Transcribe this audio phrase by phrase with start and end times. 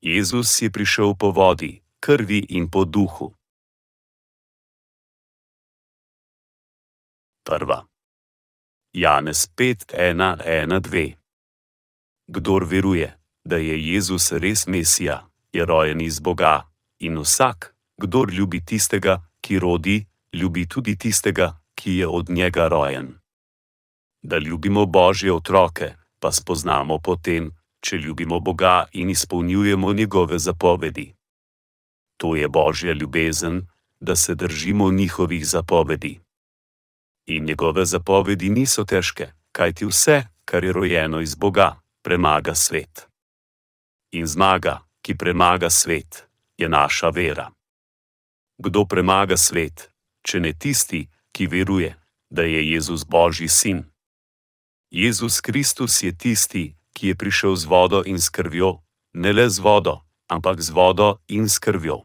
[0.00, 3.34] Jezus je prišel po vodi, krvi in po duhu.
[7.42, 7.86] Prva.
[8.94, 11.14] Janez 5:1:1:2
[12.26, 18.64] Kdor veruje, da je Jezus res Mesija, je rojen iz Boga, in vsak, kdor ljubi
[18.64, 23.18] tistega, ki rodi, ljubi tudi tistega, ki je od njega rojen.
[24.22, 31.14] Da ljubimo Božje otroke, pa spoznamo potem, če ljubimo Boga in izpolnjujemo njegove zapovedi.
[32.16, 33.66] To je Božja ljubezen,
[34.00, 36.20] da se držimo njihovih zapovedi.
[37.26, 43.06] In njegove zapovedi niso težke, kajti vse, kar je rojeno iz Boga, premaga svet.
[44.12, 47.50] In zmaga, ki premaga svet, je naša vera.
[48.58, 49.90] Kdo premaga svet,
[50.22, 51.94] če ne tisti, ki veruje,
[52.30, 53.84] da je Jezus Božji sin?
[54.90, 58.82] Jezus Kristus je tisti, ki je prišel z vodo in s krvjo,
[59.14, 62.02] ne le z vodo, ampak z vodo in s krvjo.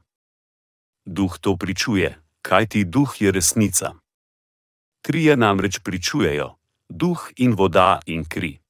[1.06, 2.14] Duh to pričuje,
[2.46, 3.98] kajti duh je resnica.
[5.02, 6.56] Trije namreč pričujejo:
[6.90, 8.62] duh in voda in kri.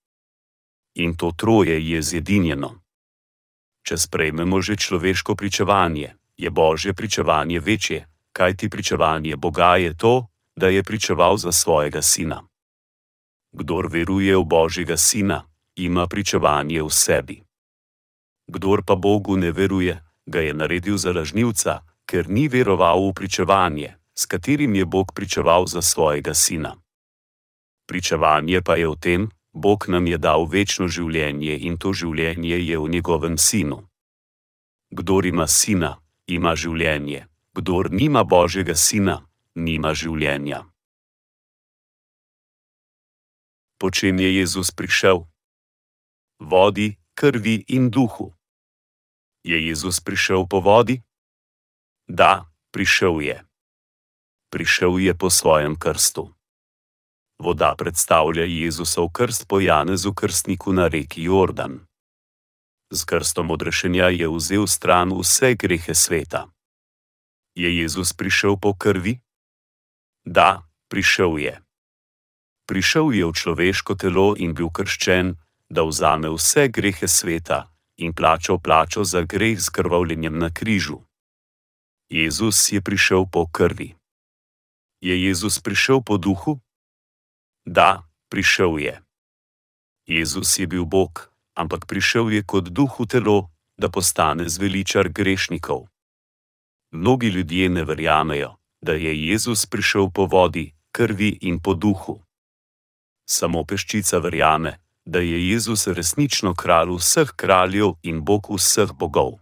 [0.95, 2.79] In to troje je zedinjeno.
[3.83, 10.67] Če sprejmemo že človeško pričevanje, je božje pričevanje večje, kajti pričevanje Boga je to, da
[10.67, 12.47] je pričeval za svojega sina.
[13.51, 17.43] Kdor veruje v božjega sina, ima pričevanje v sebi.
[18.47, 23.95] Kdor pa Bogu ne veruje, ga je naredil za lažnivca, ker ni veroval v pričevanje,
[24.13, 26.75] s katerim je Bog pričeval za svojega sina.
[27.87, 29.21] Pričevanje pa je v tem,
[29.53, 33.87] Bog nam je dal večno življenje in to življenje je v njegovem sinu.
[34.91, 39.21] Kdor ima sina, ima življenje, kdor nima Božjega sina,
[39.55, 40.65] nima življenja.
[43.77, 45.32] Po čem je Jezus prišel?
[46.43, 48.33] Vodi, krvi in duhu.
[49.43, 50.99] Je Jezus prišel po vodi?
[52.07, 53.37] Da, prišel je.
[54.51, 56.35] Prišel je po svojem krstu.
[57.39, 61.87] Voda predstavlja Jezusov krst po Janezu krstniku na reki Jordan.
[62.91, 66.51] Z krstom odrešenja je vzel stran vse grehe sveta.
[67.55, 69.23] Je Jezus prišel po krvi?
[70.27, 71.55] Da, prišel je.
[72.67, 75.39] Prišel je v človeško telo in bil krščen,
[75.73, 77.59] da vzame vse grehe sveta
[77.97, 81.01] in plačal plačo za greh z krvavljenjem na križu.
[82.09, 83.95] Jezus je prišel po krvi.
[85.01, 86.59] Je Jezus prišel po duhu?
[87.65, 89.01] Da, prišel je.
[90.05, 95.87] Jezus je bil Bog, ampak prišel je kot duh v telo, da postane zveličar grešnikov.
[96.91, 102.21] Mnogi ljudje ne verjamejo, da je Jezus prišel po vodi, krvi in po duhu.
[103.25, 109.39] Samo peščica verjame, da je Jezus resnično kralj vseh kraljev in Bog vseh bogov.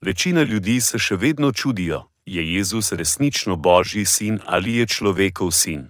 [0.00, 5.88] Večina ljudi se še vedno čudijo, je Jezus resnično Božji sin ali je človekov sin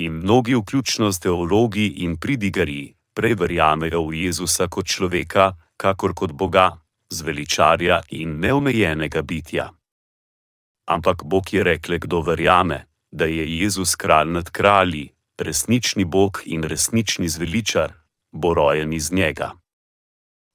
[0.00, 6.32] in mnogi, vključno s teologi in pridigarji, prej verjamejo v Jezusa kot človeka, kakor kot
[6.32, 9.70] Boga, zveličarja in neomejenega bitja.
[10.86, 16.62] Ampak Bog je rekel, kdo verjame, da je Jezus kralj nad kralji, resnični Bog in
[16.62, 17.92] resnični zveličar,
[18.32, 19.52] bo rojen iz njega.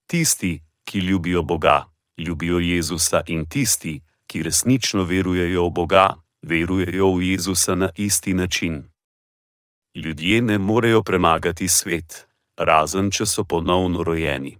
[0.08, 1.86] Tisti, ki ljubijo Boga,
[2.18, 6.10] ljubijo Jezusa in tisti, ki resnično verujejo v Boga,
[6.42, 8.84] verujejo v Jezusa na isti način
[9.96, 14.58] ljudje ne morejo premagati svet, razen če so ponovno rojeni.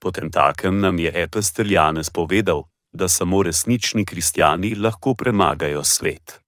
[0.00, 6.41] Potem takem nam je Epestel Janez povedal, da samo resnični kristijani lahko premagajo svet.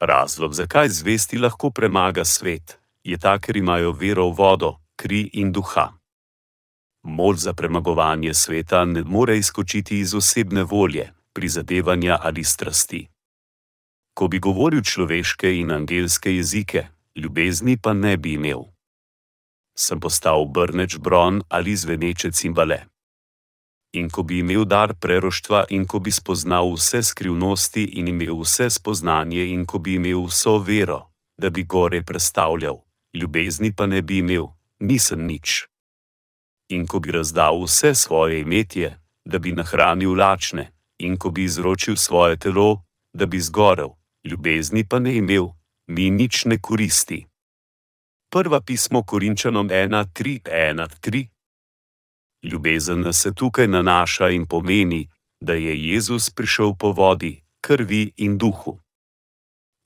[0.00, 5.52] Razlog, zakaj zvesti lahko premaga svet, je ta, ker imajo vero v vodo, kri in
[5.52, 5.92] duha.
[7.02, 13.08] Moč za premagovanje sveta ne more izkočiti iz osebne volje, prizadevanja ali strasti
[14.18, 18.64] ko bi govoril človeške in angelske jezike, ljubezni pa ne bi imel.
[19.78, 22.80] Sem postal brneč bron ali zveneče cimbale.
[23.98, 28.68] In ko bi imel dar preroštva, in ko bi spoznal vse skrivnosti, in imel vse
[28.70, 31.00] spoznanje, in ko bi imel vso vero,
[31.40, 32.78] da bi gore predstavljal,
[33.18, 34.46] ljubezni pa ne bi imel,
[34.80, 35.66] nisem nič.
[36.70, 40.68] In ko bi razdal vse svoje imetje, da bi nahranil lačne,
[40.98, 43.90] in ko bi izročil svoje telo, da bi zgorel,
[44.24, 45.50] ljubezni pa ne imel,
[45.86, 47.26] mi nič ne koristi.
[48.30, 51.37] Prva pismo Korinčanom 1:3:1:3
[52.42, 55.08] Ljubezen se tukaj nanaša in pomeni,
[55.40, 58.78] da je Jezus prišel po vodi, krvi in duhu.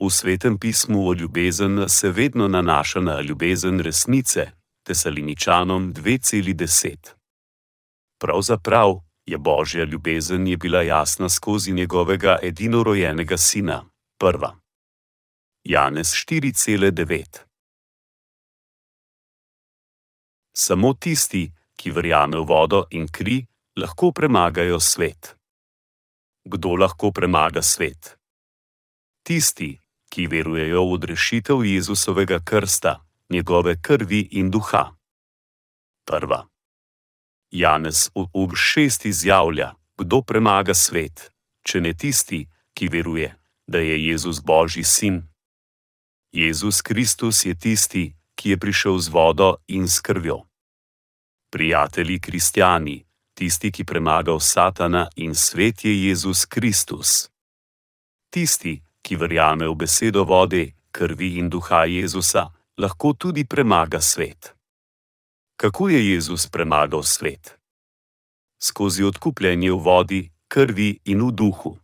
[0.00, 4.50] V svetem pismu o ljubezen se vedno nanaša na ljubezen resnice,
[4.87, 6.96] tesaliničanom 2,10.
[8.20, 13.84] Pravzaprav je božja ljubezen je bila jasna skozi njegovega edinorojenega sina,
[14.19, 14.56] prva.
[15.64, 17.38] Janez 4,9
[20.55, 21.52] Samo tisti,
[21.82, 23.43] ki verjame v vodo in kri,
[23.75, 25.34] lahko premagajo svet.
[26.46, 28.19] Kdo lahko premaga svet?
[29.26, 29.75] Tisti,
[30.06, 33.02] ki verujejo v odrešitev Jezusovega krsta,
[33.34, 34.94] njegove krvi in duha.
[36.06, 36.46] Prva.
[37.50, 41.34] Janez v šest izjavlja, kdo premaga svet,
[41.67, 42.46] če ne tisti,
[42.79, 43.34] ki veruje,
[43.67, 45.23] da je Jezus Božji sin.
[46.32, 50.51] Jezus Kristus je tisti, ki je prišel z vodo in s krvjo.
[51.52, 53.04] Prijatelji kristijani,
[53.34, 57.28] tisti, ki premagal Satana in svet je Jezus Kristus.
[58.31, 62.46] Tisti, ki verjame v besedo vode, krvi in duha Jezusa,
[62.78, 64.54] lahko tudi premaga svet.
[65.56, 67.58] Kako je Jezus premagal svet?
[68.62, 71.76] Skozi odkupljenje v vodi, krvi in v duhu.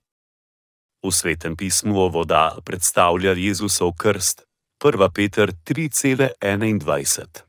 [1.04, 4.46] V svetem pismu o voda predstavlja Jezusov krst,
[4.80, 5.12] 1.
[5.12, 7.47] Peter 3,21.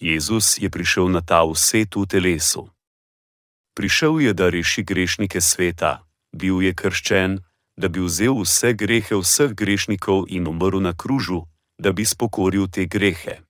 [0.00, 2.70] Jezus je prišel na ta vset v telesu.
[3.74, 7.42] Prišel je, da reši grešnike sveta, bil je krščen,
[7.78, 11.46] da bi vzel vse grehe vseh grešnikov in umrl na kružu,
[11.78, 13.48] da bi spokoril te grehe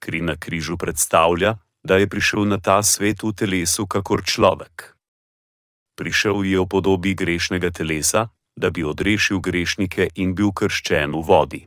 [0.00, 4.96] kri na križu predstavlja, da je prišel na ta svet v telesu kakor človek.
[5.96, 11.62] Prišel je v podobi grešnega telesa, da bi odrešil grešnike in bil krščen v vodi.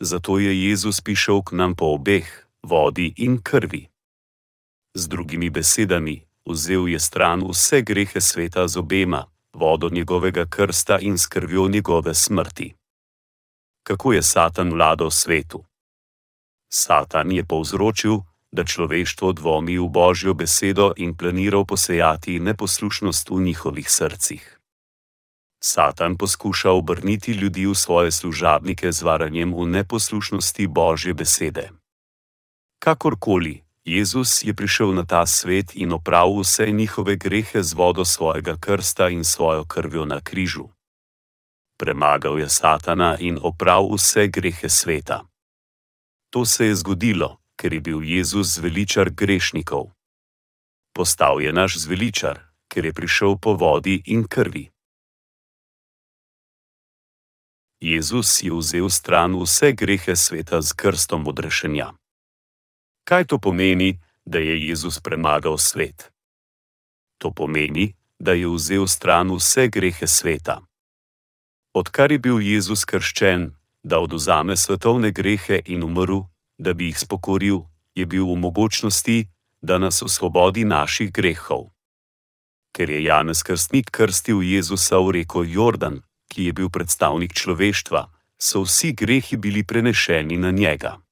[0.00, 3.88] Zato je Jezus prišel k nam po obeh, vodi in krvi.
[4.94, 11.18] Z drugimi besedami, vzel je stran vse grehe sveta z obema, vodo njegovega krsta in
[11.18, 12.74] s krvjo njegove smrti.
[13.82, 15.64] Kako je Satan vladal svetu?
[16.72, 18.20] Satan je povzročil,
[18.52, 24.58] da človeštvo dvomi v božjo besedo in planiral posejati neposlušnost v njihovih srcih.
[25.60, 31.70] Satan poskuša obrniti ljudi v svoje služabnike z varanjem v neposlušnosti božje besede.
[32.78, 38.56] Kakorkoli, Jezus je prišel na ta svet in opravil vse njihove grehe z vodo svojega
[38.60, 40.68] krsta in svojo krvjo na križu.
[41.78, 45.24] Premagal je Satana in opravil vse grehe sveta.
[46.30, 49.90] To se je zgodilo, ker je bil Jezus zveličar grešnikov.
[50.92, 52.38] Postal je naš zveličar,
[52.68, 54.70] ker je prišel po vodi in krvi.
[57.80, 61.94] Jezus je vzel stran vse grehe sveta z krstom odrešenja.
[63.08, 66.12] Kaj to pomeni, da je Jezus premagal svet?
[67.18, 70.60] To pomeni, da je vzel stran vse grehe sveta.
[71.72, 76.20] Odkar je bil Jezus krščen, da oduzame svetovne grehe in umrl,
[76.58, 77.64] da bi jih spokoril,
[77.94, 79.28] je bil v mogočnosti,
[79.62, 81.72] da nas osvobodi naših grehov.
[82.76, 88.04] Ker je Janez Krstnik krstil Jezusa v reko Jordan, ki je bil predstavnik človeštva,
[88.36, 91.07] so vsi grehi bili prenešeni na njega.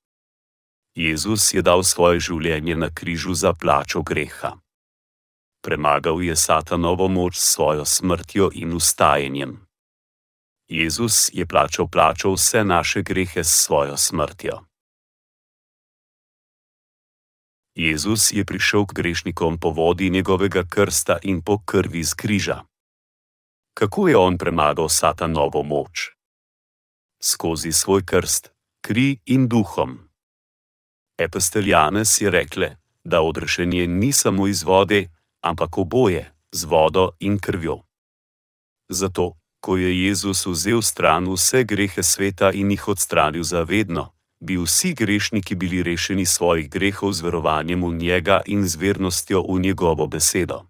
[0.97, 4.57] Jezus je dal svoje življenje na križu za plačo greha.
[5.61, 9.67] Premagal je satanovo moč s svojo smrtjo in ustajenjem.
[10.69, 14.65] Jezus je plačal plačo vse naše grehe s svojo smrtjo.
[17.77, 22.65] Jezus je prišel k grešnikom po vodi njegovega krsta in po krvi z križa.
[23.75, 26.17] Kako je on premagal satanovo moč?
[27.21, 28.49] Skozi svoj krst,
[28.81, 30.06] kri in duhom.
[31.19, 35.09] Epistel Janez je rekle, da odrešenje ni samo iz vode,
[35.41, 37.83] ampak oboje, z vodo in krvjo.
[38.89, 39.33] Zato
[39.67, 44.95] ko je Jezus vzel stran vse grehe sveta in jih odstranil za vedno, bi vsi
[44.95, 50.63] grešniki bili rešeni svojih grehov z verovanjem v njega in z vernostjo v njegovo besedo.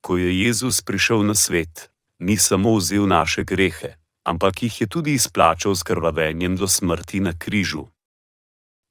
[0.00, 5.12] Ko je Jezus prišel na svet, ni samo vzel naše grehe, ampak jih je tudi
[5.18, 7.86] izplačal s krvavenjem do smrti na križu.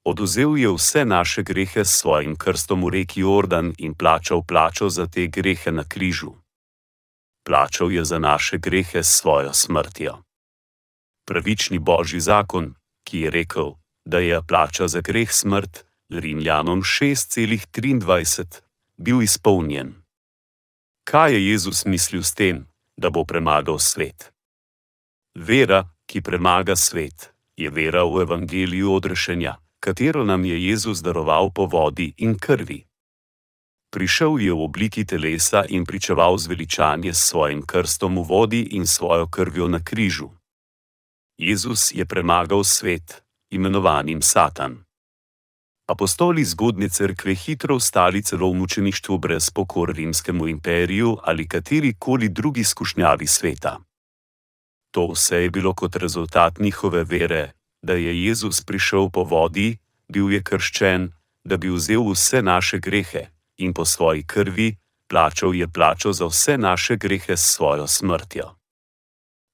[0.04, 5.06] Oduzel je vse naše grehe s svojim krstom v reki Jordan in plačal plačo za
[5.06, 6.34] te grehe na križu
[7.48, 10.20] plačal je za naše grehe s svojo smrtjo.
[11.24, 12.74] Pravični božji zakon,
[13.04, 13.72] ki je rekel,
[14.04, 18.60] da je plača za greh smrt, Rimljanom 6,23,
[18.96, 19.94] bil izpolnjen.
[21.04, 24.32] Kaj je Jezus mislil s tem, da bo premagal svet?
[25.34, 31.66] Vera, ki premaga svet, je vera v evangeliju odrešenja, katero nam je Jezus daroval po
[31.66, 32.88] vodi in krvi
[33.90, 39.26] prišel je v obliki telesa in pričeval zveličanje s svojim krstom v vodi in svojo
[39.26, 40.30] krvjo na križu.
[41.38, 44.84] Jezus je premagal svet, imenovanim Satan.
[45.88, 52.28] apostoli zgodne cerkve hitro ostali celo v mučeništvu brez pokor rimskemu imperiju ali kateri koli
[52.28, 53.80] drugi skušnjavi sveta.
[54.90, 60.32] To vse je bilo kot rezultat njihove vere, da je Jezus prišel po vodi, bil
[60.32, 61.12] je krščen,
[61.44, 64.76] da bi vzel vse naše grehe in po svoji krvi
[65.08, 68.54] plačal je plačo za vse naše grehe s svojo smrtjo.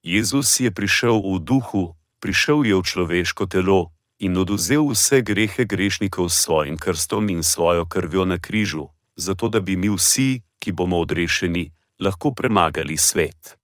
[0.02, 6.28] Jezus je prišel v duhu, prišel je v človeško telo in oduzel vse grehe grešnikov
[6.28, 10.98] s svojim krstom in svojo krvjo na križu, zato da bi mi vsi, ki bomo
[10.98, 13.58] odrešeni, lahko premagali svet.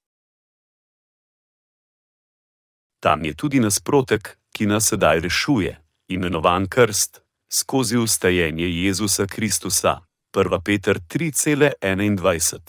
[3.01, 7.21] Tam je tudi nasprotek, nas sedaj rešuje, imenovan krst,
[7.53, 10.01] skozi ustajenje Jezusa Kristusa.
[10.33, 10.61] 1.
[10.65, 12.61] Peter 3:21.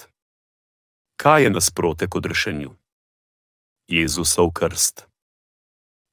[1.16, 2.72] Kaj je nasprotek odrešenju?
[3.88, 5.06] Jezusov krst.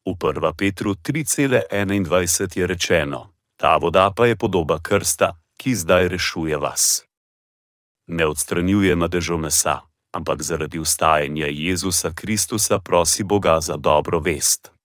[0.06, 0.52] V 1.
[0.56, 7.04] Petru 3:21 je rečeno: Ta voda pa je podoba krsta, ki zdaj rešuje vas.
[8.06, 9.80] Ne odstranjuje madežo mesa,
[10.12, 14.77] ampak zaradi ustajanja Jezusa Kristusa prosi Boga za dobro vest.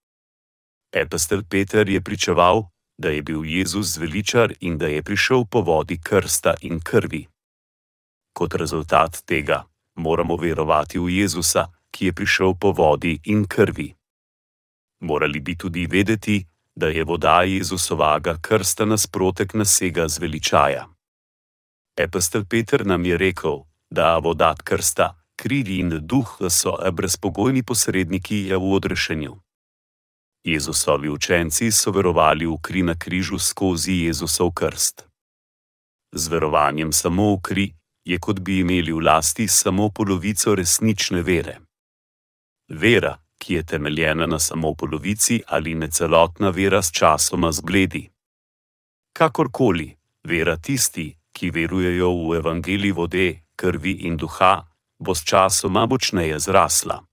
[0.93, 2.63] Epistel Peter je pričeval,
[2.97, 7.27] da je bil Jezus zveličar in da je prišel po vodi krsta in krvi.
[8.33, 9.63] Kot rezultat tega
[9.95, 13.93] moramo verovati v Jezusa, ki je prišel po vodi in krvi.
[15.01, 16.45] Morali bi tudi vedeti,
[16.75, 20.87] da je voda Jezusovega krsta nasprotek nasega zveličaja.
[21.97, 28.73] Epistel Peter nam je rekel, da voda krsta, krivi in duh so brezpogojni posredniki v
[28.73, 29.37] odrešenju.
[30.43, 35.07] Jezusovi učenci so verovali v kri na križu skozi Jezusov krst.
[36.11, 37.67] Z verovanjem samo v kri
[38.05, 41.59] je kot bi imeli v lasti samo polovico resnične vere.
[42.67, 48.09] Vera, ki je temeljena na samo polovici ali ne celotna vera s časoma zbledi.
[49.15, 54.67] Kakorkoli, vera tisti, ki verujejo v evangelij vode, krvi in duha,
[54.99, 57.03] bo s časoma močneje zrasla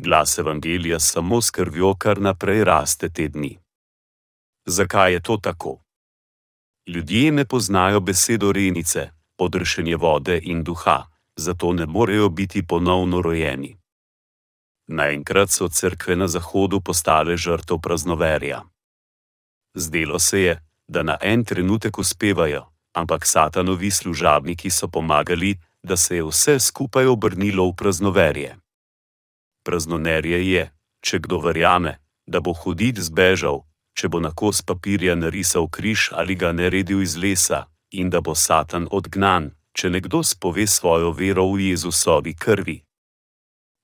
[0.00, 3.58] glas evangelija samo s krvjo kar naprej raste te dni.
[4.66, 5.78] Zakaj je to tako?
[6.86, 13.76] Ljudje ne poznajo besedo renice, odrešenje vode in duha, zato ne morejo biti ponovno rojeni.
[14.86, 18.62] Naenkrat so cerkve na zahodu postale žrtev praznoverja.
[19.74, 26.16] Zdelo se je, da na en trenutek uspevajo, ampak satanovi služabniki so pomagali, da se
[26.16, 28.56] je vse skupaj obrnilo v praznoverje
[29.70, 30.62] praznonerje je,
[31.06, 33.62] če kdo verjame, da bo hudit zbežal,
[33.94, 38.34] če bo na kos papirja narisal križ ali ga naredil iz lesa, in da bo
[38.34, 42.80] Satan odgnan, če nekdo spove svojo vero v Jezusovi krvi.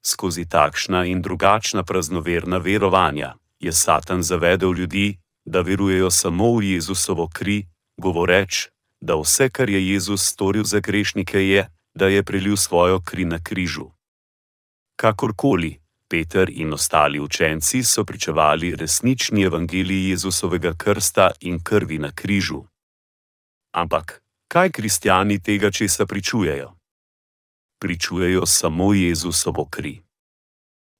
[0.02, 7.30] Skozi takšna in drugačna praznoverna verovanja je Satan zavedel ljudi, da verujejo samo v Jezusovo
[7.30, 7.66] kri,
[7.98, 8.68] govoreč,
[9.00, 13.38] da vse, kar je Jezus storil za grešnike, je, da je prelil svojo kri na
[13.38, 13.95] križu.
[14.96, 22.64] Kakorkoli, Peter in ostali učenci so pričevali resnični evangeliji Jezusovega krsta in krvi na križu.
[23.72, 26.72] Ampak, kaj kristijani tega česa pričujejo?
[27.78, 30.00] Pričujejo samo Jezusovo kri.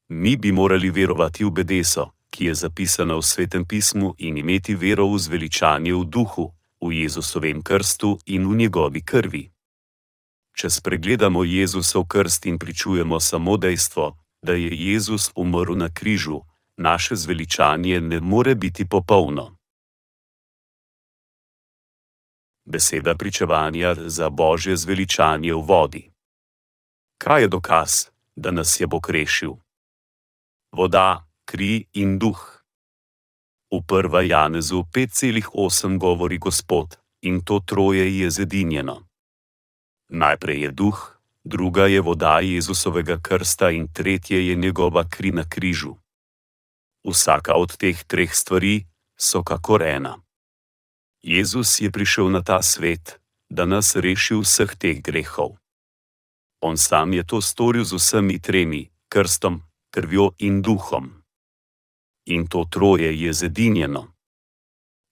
[0.08, 5.06] Mi bi morali verovati v bedeso, ki je zapisana v svetem pismu, in imeti vero
[5.06, 9.55] v zveličanje v duhu, v Jezusovem krstu in v njegovi krvi
[10.56, 16.40] če spregledamo Jezusov krst in pričujemo samo dejstvo, da je Jezus umrl na križu,
[16.76, 19.56] naše zveličanje ne more biti popolno.
[22.64, 26.10] Beseda pričevanja za božje zveličanje v vodi.
[27.18, 27.90] Kaj je dokaz,
[28.36, 29.54] da nas je Bog rešil?
[30.72, 32.62] Voda, kri in duh.
[33.70, 34.30] V 1.
[34.30, 39.05] Janezu 5,8 govori Gospod, in to troje je zedinjeno.
[40.08, 45.96] Najprej je duh, druga je voda Jezusovega krsta in tretje je njegova kri na križu.
[47.04, 48.86] Vsaka od teh treh stvari
[49.18, 50.18] so kakor ena.
[51.22, 53.20] Jezus je prišel na ta svet,
[53.50, 55.58] da nas reši vseh teh grehov.
[56.60, 61.22] On sam je to storil z vsemi tremi, krstom, krvjo in duhom.
[62.26, 64.12] In to troje je zedinjeno.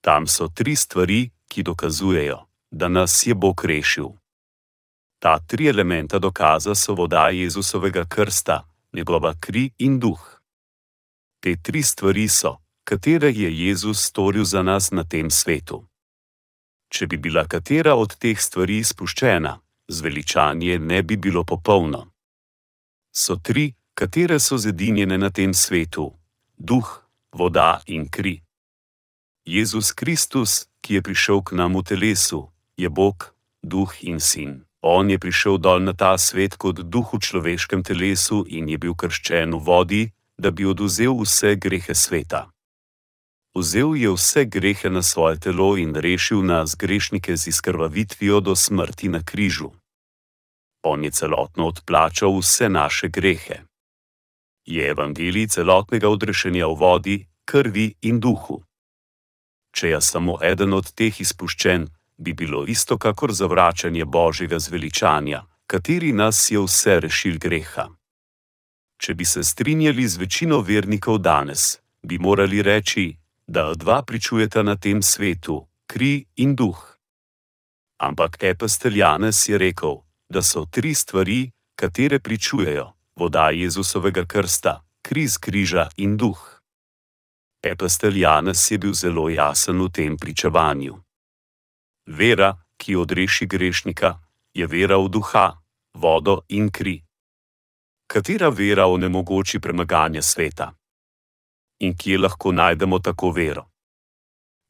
[0.01, 4.09] Tam so tri stvari, ki dokazujejo, da nas je Bog rešil.
[5.25, 10.21] Ta tri elementa dokaza so voda Jezusovega krsta, njegova kri in duh.
[11.41, 15.87] Te tri stvari so, katere je Jezus storil za nas na tem svetu.
[16.89, 19.55] Če bi bila katera od teh stvari spuščena,
[19.89, 22.05] zveličanje ne bi bilo popolno.
[23.13, 26.13] So tri, katere so zedinjene na tem svetu:
[26.59, 27.01] duh,
[27.33, 28.43] voda in kri.
[29.45, 32.45] Jezus Kristus, ki je prišel k nam v telesu,
[32.77, 34.64] je Bog, duh in sin.
[34.85, 38.93] On je prišel dol na ta svet kot duh v človeškem telesu in je bil
[38.93, 40.03] krščen v vodi,
[40.37, 42.53] da bi oduzel vse grehe sveta.
[43.57, 49.09] Vzel je vse grehe na svoje telo in rešil nas grešnike z izkrvavitvijo do smrti
[49.09, 49.73] na križu.
[50.85, 53.65] On je celotno odplačal vse naše grehe.
[54.69, 57.17] Je evangelij celotnega odrešenja v vodi,
[57.49, 58.61] krvi in duhu.
[59.73, 66.13] Če je samo eden od teh izpuščen, bi bilo isto kakor zavračanje Božjega zveličanja, kateri
[66.13, 67.89] nas je vse rešil greha.
[68.99, 73.17] Če bi se strinjali z večino vernikov danes, bi morali reči,
[73.47, 76.97] da dva pričujeta na tem svetu, kri in duh.
[78.01, 85.39] Ampak epastel Janez je rekel, da so tri stvari, katere pričujejo: voda Jezusovega krsta, kriz
[85.39, 86.61] križa in duh.
[87.63, 91.04] Epastel Janez je bil zelo jasen v tem pričevanju.
[92.07, 94.21] Vera, ki odreši grešnika,
[94.55, 95.57] je vera v duha,
[95.95, 97.01] vodo in kri.
[98.07, 100.75] Katera vera onemogoči premaganje sveta?
[101.81, 103.65] In kje lahko najdemo tako vero?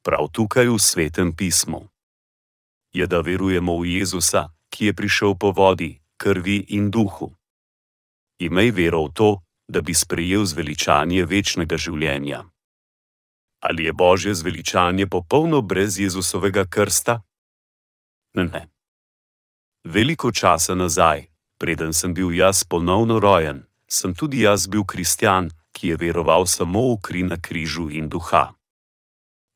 [0.04, 1.88] Prav tukaj v svetem pismu.
[2.94, 7.34] Je, da verujemo v Jezusa, ki je prišel po vodi, krvi in duhu.
[8.38, 9.30] Imej vero v to,
[9.66, 12.44] da bi sprejel zveličanje večnega življenja
[13.64, 17.22] ali je božje zveličanje popolno brez Jezusovega krsta?
[18.34, 18.68] Ne.
[19.84, 21.26] Veliko časa nazaj,
[21.58, 26.92] preden sem bil jaz ponovno rojen, sem tudi jaz bil kristjan, ki je veroval samo
[26.92, 28.52] v kri na križu in duha.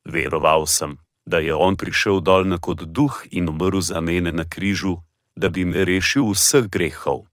[0.05, 4.45] Veroval sem, da je on prišel dol na kot duh in umrl za mene na
[4.49, 4.97] križu,
[5.35, 7.29] da bi me rešil vseh grehov.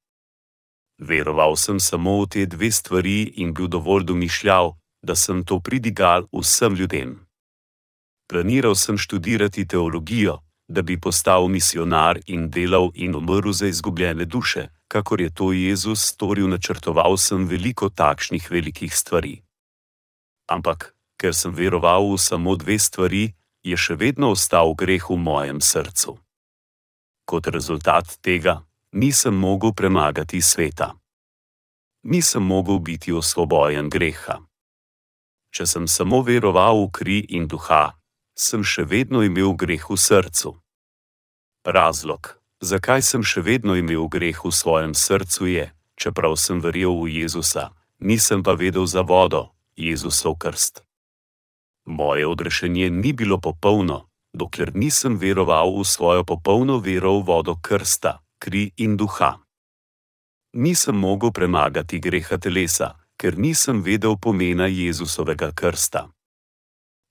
[0.99, 4.77] Veroval sem samo v te dve stvari in bil dovolj domišljav,
[5.07, 7.27] da sem to pridigal vsem ljudem.
[8.29, 14.69] Planiral sem študirati teologijo, da bi postal misionar in delal in umrl za izgubljene duše,
[14.89, 19.43] kakor je to Jezus storil, načrtoval sem veliko takšnih velikih stvari.
[20.51, 25.61] Ampak, ker sem veroval v samo dve stvari, je še vedno ostal greh v mojem
[25.61, 26.19] srcu.
[27.27, 30.95] Kot rezultat tega, nisem mogel premagati sveta.
[32.03, 34.39] Nisem mogel biti osvobojen greha
[35.51, 37.97] če sem samo veroval v kri in duha,
[38.37, 40.57] sem še vedno imel greh v srcu.
[41.67, 47.23] Razlog, zakaj sem še vedno imel greh v svojem srcu, je, čeprav sem verjel v
[47.23, 50.85] Jezusa, nisem pa vedel za vodo, Jezusov krst.
[51.87, 58.21] Moje odrešenje ni bilo popolno, dokler nisem veroval v svojo popolno vero v vodo krsta,
[58.39, 59.41] kri in duha.
[60.57, 66.09] Nisem mogel premagati greha telesa, ker nisem vedel pomena Jezusovega krsta.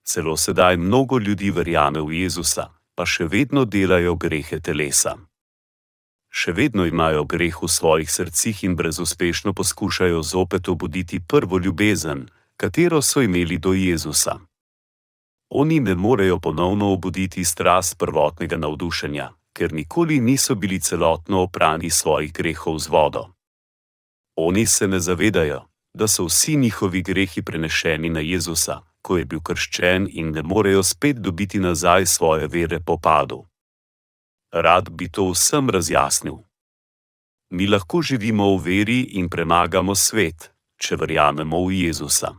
[0.06, 5.18] Celo sedaj mnogo ljudi verjame v Jezusa, pa še vedno delajo grehe telesa.
[6.30, 13.02] Še vedno imajo greh v svojih srcih in brezuspešno poskušajo zopet obuditi prvo ljubezen, katero
[13.02, 14.40] so imeli do Jezusa.
[15.50, 22.34] Oni ne morejo ponovno obuditi strast prvotnega navdušenja, ker nikoli niso bili celotno oprani svojih
[22.34, 23.30] grehov z vodo.
[24.36, 25.62] Oni se ne zavedajo,
[25.96, 30.84] da so vsi njihovi grehi prenešeni na Jezusa, ko je bil krščen in ne morejo
[30.84, 33.46] spet dobiti nazaj svoje vere po padu.
[34.52, 36.38] Rad bi to vsem razjasnil.
[37.50, 42.34] Mi lahko živimo v veri in premagamo svet, če verjamemo v Jezusa.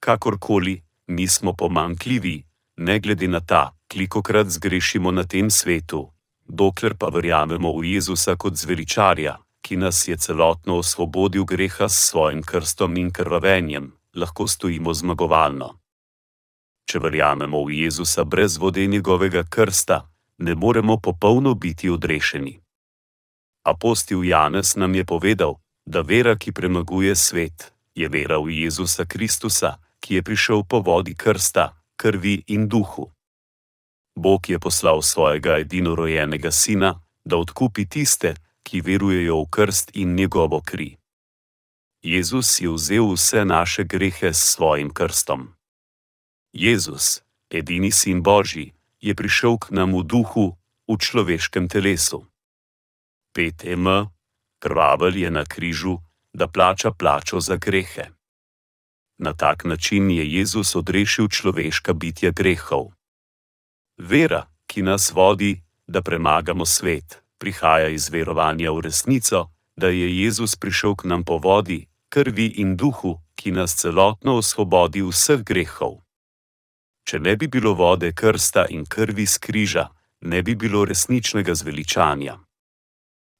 [0.00, 2.36] Kakorkoli, mi smo pomankljivi,
[2.76, 6.08] ne glede na ta, kolikokrat zgrešimo na tem svetu,
[6.48, 9.38] dokler pa verjamemo v Jezusa kot zveličarja,
[9.70, 15.68] ki nas je celotno osvobodil greha s svojim krstom in krvavenjem, lahko stojimo zmagovalno.
[16.90, 22.58] Če verjamemo v Jezusa brez vode njegovega krsta, ne moremo popolno biti odrešeni.
[23.62, 25.54] Apostil Janez nam je povedal,
[25.86, 31.14] da vera, ki premaguje svet, je vera v Jezusa Kristusa, ki je prišel po vodi
[31.14, 33.06] krsta, krvi in duhu.
[34.18, 40.60] Bog je poslal svojega edinorojenega sina, da odkupi tiste, ki verujejo v krst in njegovo
[40.60, 40.96] kri.
[42.02, 45.52] Jezus je vzel vse naše grehe s svojim krstom.
[46.52, 50.56] Jezus, edini sin Božji, je prišel k nam v duhu,
[50.88, 52.26] v človeškem telesu.
[53.36, 54.10] 5M,
[54.58, 56.00] krvavel je na križu,
[56.32, 58.10] da plača plačo za grehe.
[59.18, 62.92] Na tak način je Jezus odrešil človeška bitja grehov.
[63.98, 70.56] Vera, ki nas vodi, da premagamo svet, prihaja iz verovanja v resnico, da je Jezus
[70.56, 76.02] prišel k nam po vodi, krvi in duhu, ki nas celotno osvobodi vseh grehov.
[77.08, 79.86] Če ne bi bilo vode krsta in krvi z križa,
[80.20, 82.36] ne bi bilo resničnega zveličanja.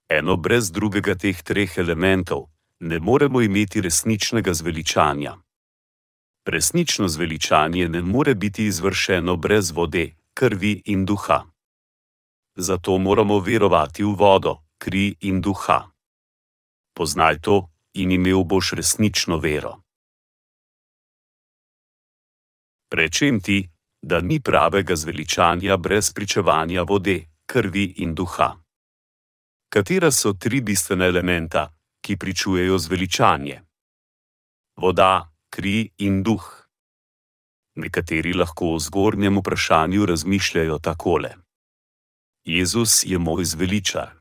[0.09, 2.49] Eno brez drugega teh treh elementov
[2.81, 5.37] ne moremo imeti resničnega zveličanja.
[6.47, 11.45] Resnično zveličanje ne more biti izvršeno brez vode, krvi in duha.
[12.61, 15.81] Zato moramo verovati v vodo, kri in duha.
[16.93, 19.81] Poznaj to in imel boš resnično vero.
[22.93, 23.65] Rečem ti,
[24.03, 28.53] da ni pravega zveličanja brez pričevanja vode, krvi in duha.
[29.73, 31.71] Katera so tri bistvene elementa,
[32.05, 33.61] ki pričujejo zveličanje?
[34.77, 36.45] Voda, kri in duh.
[37.77, 41.37] Nekateri lahko o zgornjem vprašanju razmišljajo takole:
[42.45, 44.17] Jezus je moj zveličar.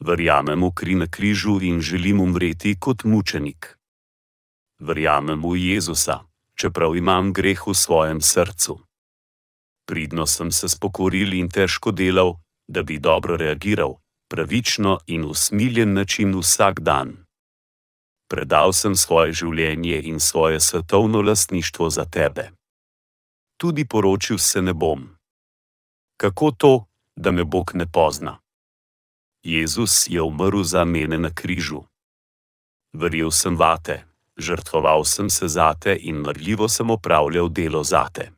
[0.00, 3.78] Verjamem v kri na križu in želim umreti kot mučenik.
[4.78, 8.80] Verjamem v Jezusa, čeprav imam greh v svojem srcu.
[9.88, 12.36] Pridno sem se spokoril in težko delal,
[12.68, 13.96] da bi dobro reagiral,
[14.28, 17.24] pravično in usmiljen način vsak dan.
[18.28, 22.50] Predal sem svoje življenje in svoje svetovno lastništvo za tebe.
[23.56, 25.16] Tudi poročil se ne bom.
[26.20, 26.84] Kako to,
[27.16, 28.38] da me Bog ne pozna?
[29.42, 31.82] Jezus je umrl za mene na križu.
[32.92, 34.04] Verjel sem vate,
[34.36, 38.32] žrtvoval sem se zate in marljivo sem opravljal delo zate.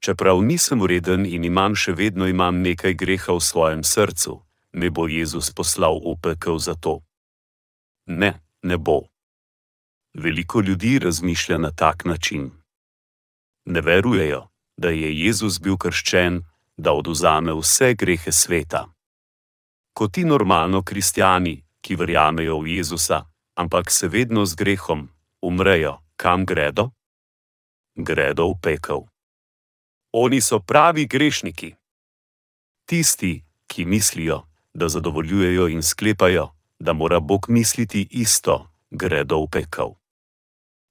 [0.00, 4.38] Čeprav nisem ureden in imam še vedno imam nekaj greha v svojem srcu,
[4.72, 7.02] me bo Jezus poslal v pekel za to.
[8.06, 9.02] Ne, ne bo.
[10.14, 12.50] Veliko ljudi razmišlja na tak način.
[13.64, 16.42] Ne verujejo, da je Jezus bil krščen,
[16.78, 18.86] da oduzame vse grehe sveta.
[19.92, 25.08] Kot ti normalno kristijani, ki verjamejo v Jezusa, ampak se vedno z grehom,
[25.42, 26.90] umrejo, kam gredo?
[27.96, 29.00] Gredo v pekel.
[30.12, 31.74] Oni so pravi grešniki.
[32.86, 39.90] Tisti, ki mislijo, da zadovoljujejo in sklepajo, da mora Bog misliti isto, gredo v pekel.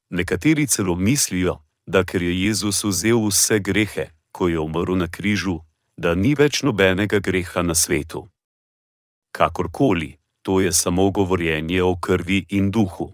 [0.10, 5.60] Nekateri celo mislijo, da ker je Jezus vzel vse grehe, ko je umrl na križu,
[5.98, 8.28] da ni več nobenega greha na svetu.
[9.32, 13.12] Kakorkoli, to je samo govorjenje o krvi in duhu.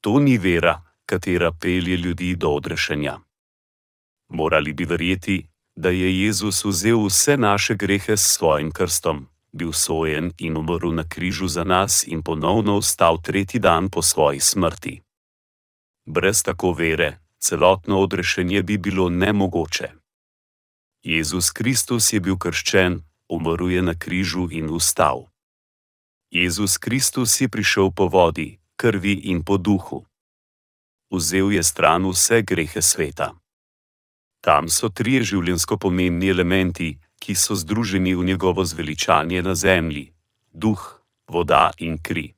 [0.00, 3.18] To ni vera, katera pelje ljudi do odrešenja.
[4.28, 10.32] Morali bi verjeti, da je Jezus vzel vse naše grehe s svojim krstom, bil sojen
[10.38, 15.00] in umrl na križu za nas in ponovno vstal tretji dan po svoji smrti.
[16.06, 19.99] Brez tako vere, celotno odrešenje bi bilo nemogoče.
[21.02, 25.32] Jezus Kristus je bil krščen, umrl je na križu in vstal.
[26.30, 30.04] Jezus Kristus je prišel po vodi, krvi in po duhu.
[31.10, 33.32] Vzel je stran vse grehe sveta.
[34.40, 40.12] Tam so trije življensko pomembni elementi, ki so združeni v njegovo zveličanje na zemlji:
[40.52, 40.80] duh,
[41.28, 42.36] voda in kri.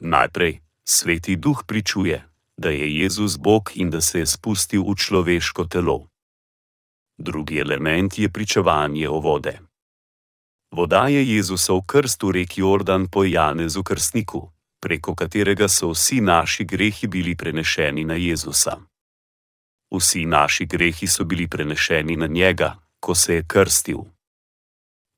[0.00, 2.24] Najprej, sveti duh pričuje,
[2.56, 6.09] da je Jezus Bog in da se je spustil v človeško telo.
[7.22, 9.58] Drugi element je pričevanje o vode.
[10.72, 16.64] Voda je Jezusov krst v reki Jordan po Janezu krstniku, preko katerega so vsi naši
[16.64, 18.80] grehi bili prenešeni na Jezusa.
[19.92, 24.00] Vsi naši grehi so bili prenešeni na njega, ko se je krstil.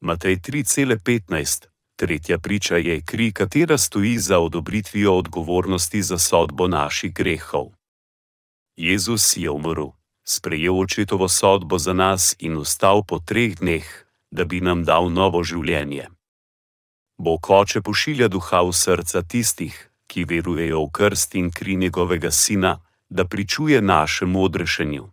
[0.01, 7.71] Matej 3,15, tretja priča je kri, katera stoji za odobritvijo odgovornosti za sodbo naših grehov.
[8.77, 13.87] Jezus je umrl, sprejel očetovo sodbo za nas in vstal po treh dneh,
[14.31, 16.09] da bi nam dal novo življenje.
[17.19, 19.75] Bog oče pošilja duha v srca tistih,
[20.07, 25.11] ki verujejo v krst in kri njegovega sina, da pričuje našemu odrešenju.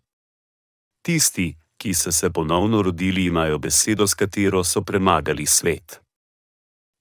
[1.02, 6.00] Tisti, ki so se ponovno rodili, imajo besedo, s katero so premagali svet.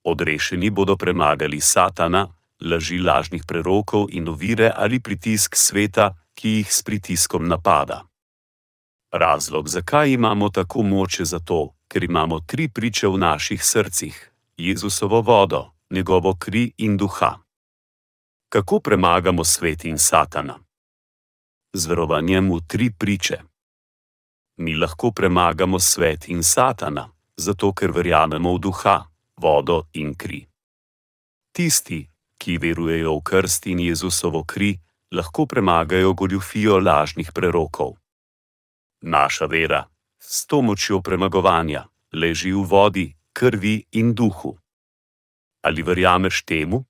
[0.05, 2.29] Odrešeni bodo premagali Satana,
[2.61, 8.05] laži lažnih prerokov in ovire ali pritisk sveta, ki jih s pritiskom napada.
[9.13, 15.21] Razlog, zakaj imamo tako moče, je zato, ker imamo tri priče v naših srcih: Jezusovo
[15.21, 17.39] vodo, njegovo kri in duha.
[18.49, 20.59] Kako premagamo svet in Satana?
[21.73, 23.39] Z verovanjem v tri priče.
[24.57, 30.47] Mi lahko premagamo svet in Satana, zato ker verjamemo v duha, vodo in kri.
[31.53, 34.79] Tisti, ki verujejo v krst in Jezusovo kri,
[35.13, 37.97] lahko premagajo goljufijo lažnih prerokov.
[39.01, 39.85] Naša vera,
[40.19, 44.59] s to močjo premagovanja, leži v vodi, krvi in duhu.
[45.63, 46.85] Ali verjameš temu?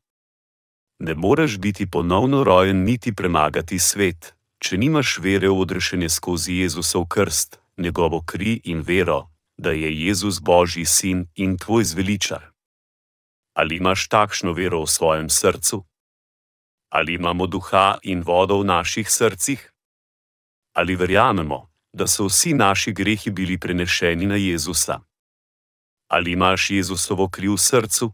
[0.99, 7.07] Ne moreš biti ponovno rojen, niti premagati svet, če nimaš vere v odrešenje skozi Jezusov
[7.07, 9.29] krst, njegovo kri in vero,
[9.59, 12.51] da je Jezus Božji sin in tvoj zveličar.
[13.55, 15.88] Ali imaš takšno vero v svojem srcu?
[16.89, 19.73] Ali imamo duha in vodo v naših srcih?
[20.73, 25.01] Ali verjamemo, da so vsi naši grehi bili prenešeni na Jezusa?
[26.09, 28.13] Ali imaš Jezusovo kri v srcu?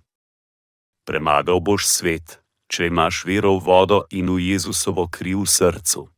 [1.06, 6.08] Premagal boš svet, če imaš vero v vodo in v Jezusovo kri v srcu.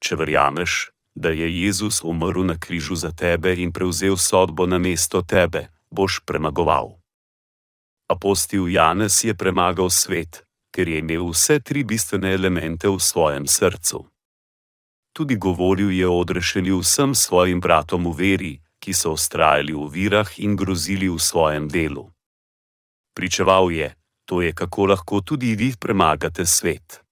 [0.00, 5.20] Če verjameš, da je Jezus umrl na križu za tebe in prevzel sodbo na mesto
[5.22, 6.96] tebe, boš premagoval.
[8.08, 14.06] Apostil Janez je premagal svet, ker je imel vse tri bistvene elemente v svojem srcu.
[15.12, 20.30] Tudi govoril je o odrešenju vsem svojim bratom v veri, ki so ustrajali v virah
[20.38, 22.08] in grozili v svojem delu.
[23.14, 27.02] Pričeval je, to je kako lahko tudi vi premagate svet.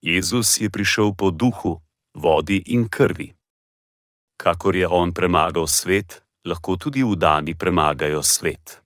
[0.00, 1.82] Jezus je prišel po duhu,
[2.14, 3.34] vodi in krvi.
[4.40, 8.80] Kakor je on premagal svet, lahko tudi vdani premagajo svet.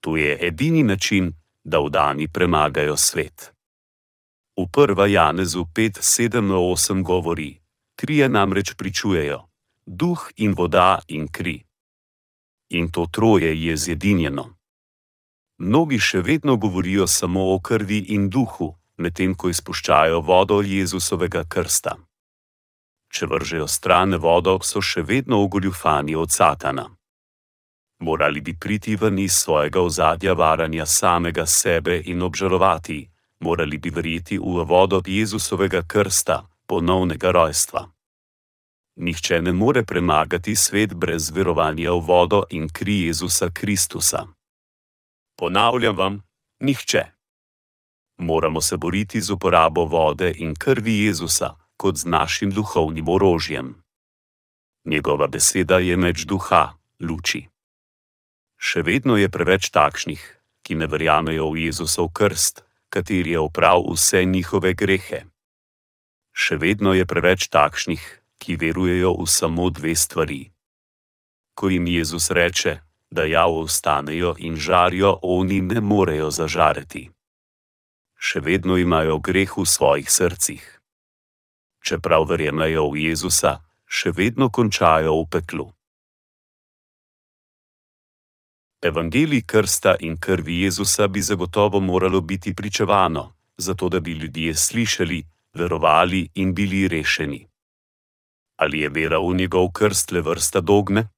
[0.00, 1.34] To je edini način,
[1.66, 3.52] da vdani premagajo svet.
[4.56, 5.06] V 1.
[5.06, 7.50] Janezu 5:7-8 govori:
[7.98, 9.40] Trije namreč pričujejo:
[9.86, 11.58] duh in voda in kri.
[12.70, 14.56] In to troje je zjedinjeno.
[15.58, 21.96] Mnogi še vedno govorijo samo o krvi in duhu, medtem ko izpuščajo vodo Jezusovega krsta
[23.16, 26.88] če vržejo stran vodo, so še vedno ogoljufani od Satana.
[27.98, 34.38] Morali bi priti ven iz svojega ozadja varanja samega sebe in obžalovati, morali bi verjeti
[34.38, 37.88] v vodo Jezusovega krsta, ponovnega rojstva.
[38.96, 44.26] Nihče ne more premagati svet brez verovanja v vodo in kri Jezusa Kristusa.
[45.36, 46.22] Ponavljam vam,
[46.60, 47.04] nihče.
[48.18, 53.74] Moramo se boriti z uporabo vode in krvi Jezusa, kot z našim duhovnim orožjem.
[54.84, 57.55] Njegova beseda je meč duha, luči.
[58.66, 60.22] Še vedno je preveč takšnih,
[60.66, 65.22] ki ne verjamejo v Jezusov krst, kateri je oprav vse njihove grehe.
[66.34, 68.02] Še vedno je preveč takšnih,
[68.42, 70.42] ki verujejo v samo dve stvari.
[71.54, 77.06] Ko jim Jezus reče, da javo ostanejo in žarijo, oni ne morejo zažareti.
[78.18, 80.76] Še vedno imajo greh v svojih srcih
[81.86, 85.66] čeprav verjemajo v Jezusa, še vedno končajo v peklu.
[88.86, 95.26] Evangelij krsta in krvi Jezusa bi zagotovo moralo biti pričevano, zato da bi ljudje slišali,
[95.52, 97.48] verovali in bili rešeni.
[98.56, 101.08] Ali je vera v njegov krst le vrsta dogme?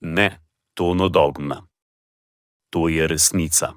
[0.00, 0.40] Ne,
[0.74, 1.66] to no dogma.
[2.70, 3.72] To je resnica.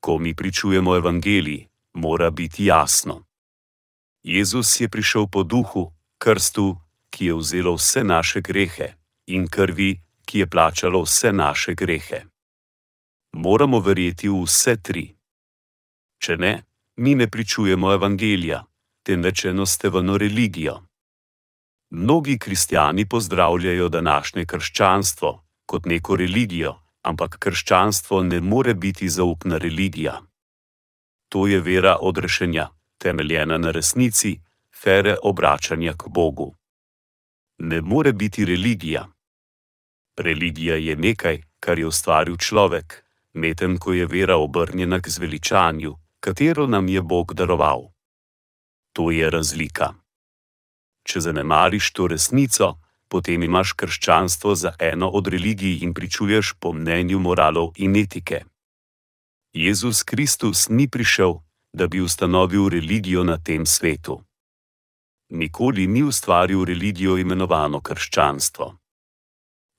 [0.00, 3.24] Ko mi pričujemo evangelij, mora biti jasno.
[4.22, 6.76] Jezus je prišel po duhu, krstu,
[7.10, 8.94] ki je vzelo vse naše grehe,
[9.26, 12.20] in krvi, ki je plačalo vse naše grehe.
[13.32, 15.02] Moramo verjeti v vse tri.
[16.22, 16.52] Če ne,
[17.02, 18.62] mi ne pričujemo evangelija,
[19.02, 20.76] temveč enostavno religijo.
[21.90, 25.32] Mnogi kristijani pozdravljajo današnje krščanstvo
[25.66, 30.20] kot neko religijo, ampak krščanstvo ne more biti zaupna religija.
[31.28, 34.38] To je vera odrešenja temeljena na resnici,
[34.82, 36.54] fere obračanja k Bogu.
[37.58, 39.08] Ne more biti religija.
[40.20, 46.66] Religija je nekaj, kar je ustvaril človek, medtem ko je vera obrnjena k zveličanju, katero
[46.66, 47.88] nam je Bog daroval.
[48.92, 49.94] To je razlika.
[51.02, 52.76] Če zanemariš to resnico,
[53.08, 58.44] potem imaš krščanstvo za eno od religij in pričuješ po mnenju moralov in etike.
[59.52, 61.40] Jezus Kristus ni prišel,
[61.72, 64.20] da bi ustanovil religijo na tem svetu.
[65.30, 68.79] Nikoli ni ustvaril religijo imenovano krščanstvo.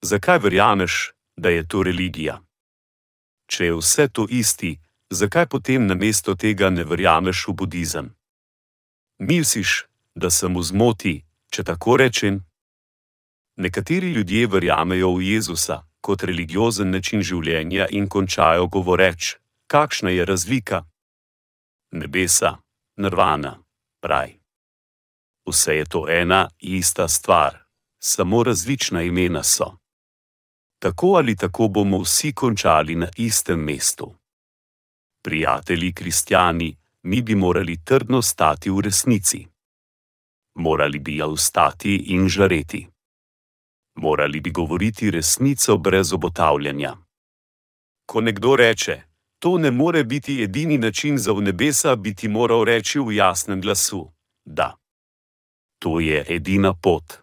[0.01, 2.41] Zakaj verjameš, da je to religija?
[3.45, 8.07] Če je vse to isti, zakaj potem namesto tega ne verjameš v budizem?
[9.19, 9.85] Misliš,
[10.15, 11.15] da sem v zmoti,
[11.53, 12.41] če tako rečem?
[13.57, 19.37] Nekateri ljudje verjamejo v Jezusa kot religiozen način življenja in končajo govoreč:
[19.67, 20.85] Kakšna je razlika?
[21.91, 22.57] nebesa,
[22.97, 23.63] nirvana,
[24.01, 24.39] raj.
[25.45, 27.57] Vse je to ena ista stvar,
[27.99, 29.80] samo različna imena so.
[30.81, 34.13] Tako ali tako bomo vsi končali na istem mestu.
[35.23, 39.47] Prijatelji kristijani, mi bi morali trdno stati v resnici.
[40.55, 42.87] Morali bi jo ustati in žareti.
[43.95, 46.97] Morali bi govoriti resnico brez obotavljanja.
[48.05, 49.01] Ko nekdo reče:
[49.39, 53.61] To ne more biti edini način za v nebesa, bi ti moral reči v jasnem
[53.61, 54.11] glasu:
[54.45, 54.77] Da.
[55.79, 57.13] To je edina pot.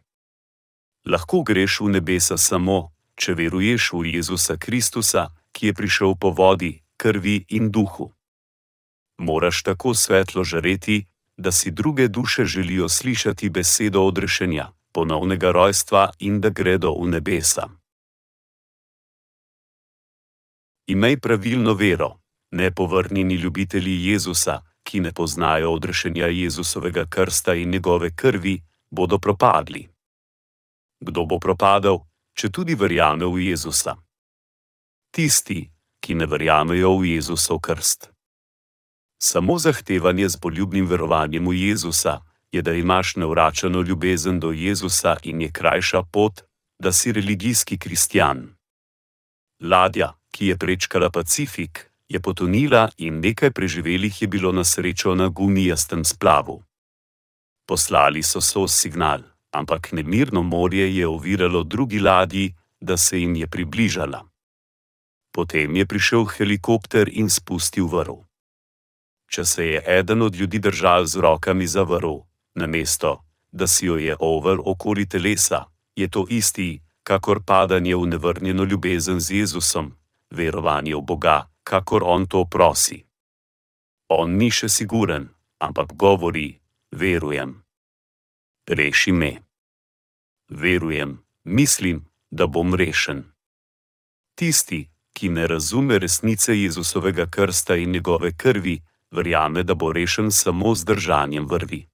[1.04, 6.78] Lahko greš v nebesa samo, če veruješ v Jezusa Kristusa, ki je prišel po vodi,
[6.96, 8.14] krvi in duhu.
[9.18, 16.40] Moraš tako svetlo žareti, da si druge duše želijo slišati besedo odrešenja, ponovnega rojstva in
[16.40, 17.68] da gredo v nebesa.
[20.86, 28.62] Imej pravilno vero, nepovrnjeni ljubitelji Jezusa, ki ne poznajo odrešenja Jezusovega krsta in njegove krvi,
[28.90, 29.88] bodo propadli.
[31.00, 31.98] Kdo bo propadel,
[32.38, 33.96] če tudi verjame v Jezusa?
[35.10, 35.66] Tisti,
[35.98, 38.12] ki ne verjamejo v Jezusov krst.
[39.18, 42.22] Samo zahtevanje z poljubnim verovanjem v Jezusa
[42.54, 46.46] je, da imaš nevračeno ljubezen do Jezusa in je krajša pot,
[46.78, 48.54] da si religijski kristjan.
[49.60, 55.28] Ladja, ki je prečkala Pacifik, je potonila in nekaj preživelih je bilo na srečo na
[55.28, 56.62] gumijastem splavu.
[57.66, 63.46] Poslali so so signal, ampak nemirno morje je oviralo drugi ladji, da se jim je
[63.46, 64.24] približala.
[65.32, 68.28] Potem je prišel helikopter in spustil vrv
[69.28, 73.20] če se je eden od ljudi držal z rokami za vrv, namesto
[73.52, 75.64] da si jo je over okoli telesa,
[75.96, 79.92] je to isti, kakor padanje v nevrnjeno ljubezen z Jezusom,
[80.30, 83.04] verovanje v Boga, kakor on to prosi.
[84.08, 85.28] On ni še siguren,
[85.60, 86.60] ampak govori:
[86.92, 87.62] Verujem.
[88.70, 89.36] Reši me.
[90.48, 93.24] Verujem, mislim, da bom rešen.
[94.34, 100.74] Tisti, ki ne razume resnice Jezusovega krsta in njegove krvi, verjame, da bo rešen samo
[100.74, 101.88] z držanjem vrvi.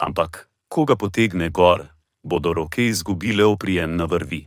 [0.00, 1.84] Ampak, ko ga potegne gor,
[2.22, 4.46] bodo roke izgubile oprijem na vrvi.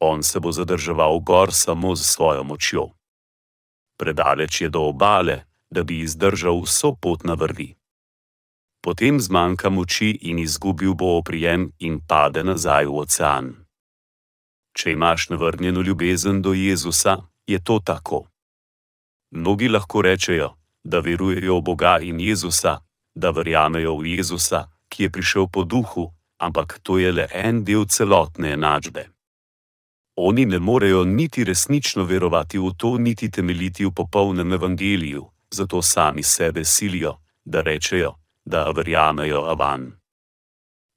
[0.00, 2.88] On se bo zadrževal gor samo z svojo močjo.
[3.98, 7.74] Predaleč je do obale, da bi izdržal vso pot na vrvi.
[8.82, 13.46] Potem zmanjka moči in izgubil bo oprijem in pade nazaj v ocean.
[14.74, 17.16] Če imaš navrnjeno ljubezen do Jezusa,
[17.46, 18.26] je to tako.
[19.30, 20.48] Mnogi lahko rečejo,
[20.84, 22.80] da verujejo v Boga in Jezusa,
[23.14, 27.86] da verjamejo v Jezusa, ki je prišel po duhu, ampak to je le en del
[27.86, 29.04] celotne enačbe.
[30.16, 36.22] Oni ne morejo niti resnično verovati v to, niti temeljiti v popolnem evangeliju, zato sami
[36.22, 39.92] sebe silijo, da rečejo, da verjamejo avan.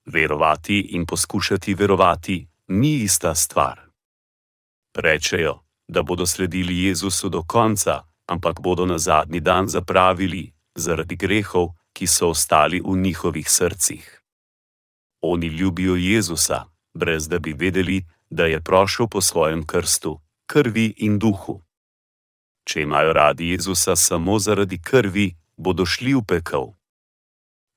[0.05, 3.81] Verovati in poskušati verovati ni ista stvar.
[4.95, 11.67] Rečejo, da bodo sledili Jezusu do konca, ampak bodo na zadnji dan zapravili zaradi grehov,
[11.93, 14.21] ki so ostali v njihovih srcih.
[15.21, 21.19] Oni ljubijo Jezusa, brez da bi vedeli, da je prošel po svojem krstu, krvi in
[21.19, 21.61] duhu.
[22.63, 26.73] Če imajo radi Jezusa samo zaradi krvi, bodo šli v pekel.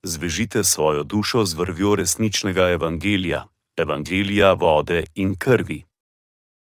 [0.03, 5.85] Zvežite svojo dušo z vrvjo resničnega evangelija, evangelija vode in krvi.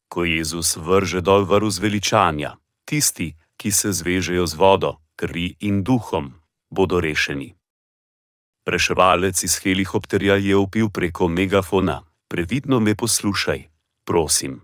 [0.08, 2.56] Ko Jezus vrže dol vrv zveličanja,
[2.86, 6.34] tisti, ki se zvežejo z vodo, krvi in duhom,
[6.70, 7.56] bodo rešeni.
[8.66, 13.64] Reševalec iz helikopterja je upil preko megafona: Previdno me poslušaj,
[14.06, 14.62] prosim.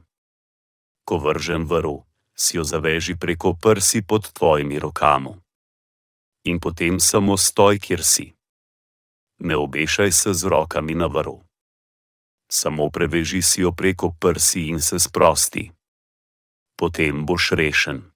[1.06, 2.04] Ko vržem vrv,
[2.36, 5.30] si jo zaveži preko prsi pod tvojimi rokami.
[6.44, 8.35] In potem samo stoj, kjer si.
[9.40, 11.34] Ne obešaj se z rokami na vrv.
[12.52, 15.72] Samo preveži si jo preko prsi in se sprosti.
[16.78, 18.12] Potem boš rešen.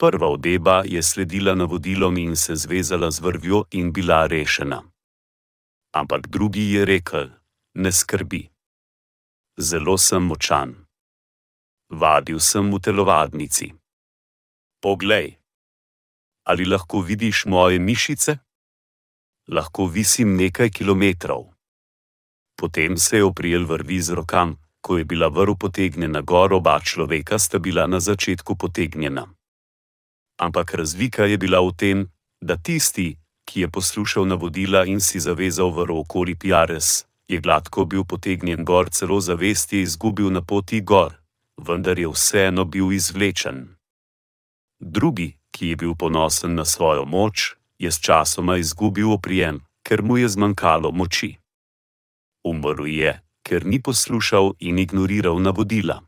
[0.00, 4.82] Prva odeba je sledila navodilom in se zvezala z vrvjo in bila rešena.
[5.92, 7.30] Ampak drugi je rekel:
[7.74, 8.48] Ne skrbi.
[9.58, 10.74] Zelo sem močan.
[11.90, 13.72] Vadil sem v telovadnici.
[14.80, 15.36] Poglej,
[16.44, 18.38] ali lahko vidiš moje mišice?
[19.50, 21.50] Lahko visim nekaj kilometrov.
[22.56, 27.38] Potem se je oprijel vrvi z rokam, ko je bila vrv potegnjena gor, oba človeka
[27.38, 29.26] sta bila na začetku potegnjena
[30.40, 31.98] ampak razlika je bila v tem,
[32.40, 38.04] da tisti, ki je poslušal navodila in si zavezal v okoli Piares, je gladko bil
[38.04, 41.20] potegnjen gor, celo zavest je izgubil na poti gor,
[41.60, 43.76] vendar je vseeno bil izvlečen.
[44.80, 50.28] Drugi, ki je bil ponosen na svojo moč, je sčasoma izgubil oprijem, ker mu je
[50.28, 51.36] zmanjkalo moči.
[52.44, 53.12] Umrl je,
[53.42, 56.00] ker ni poslušal in ignoriral navodila.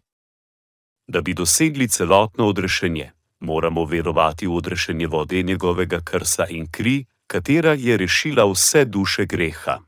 [1.08, 3.10] Da bi dosegli celotno odrešenje,
[3.40, 9.80] moramo verovati v odrešenje vode njegovega krsa in kri, katera je rešila vse duše greha.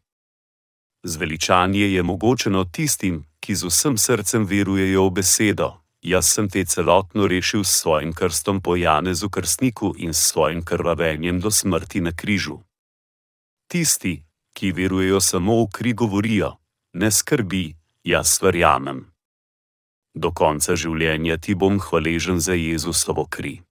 [1.03, 7.25] Zveličanje je mogočeno tistim, ki z vsem srcem verujejo v besedo: Jaz sem te celotno
[7.27, 12.61] rešil s svojim krstom po Janezu krstniku in s svojim krvavenjem do smrti na križu.
[13.69, 16.51] Tisti, ki verujejo samo v kri, govorijo:
[16.93, 19.01] Ne skrbi, jaz verjamem.
[20.15, 23.63] Do konca življenja ti bom hvaležen za Jezusovo kri.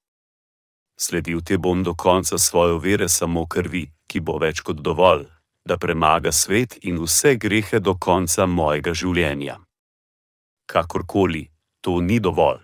[0.98, 5.30] Sledil te bom do konca svoje vere samo krvi, ki bo več kot dovolj,
[5.66, 9.62] da premaga svet in vse grehe do konca mojega življenja.
[10.66, 11.53] Kakorkoli,
[11.84, 12.64] to ni dovolj.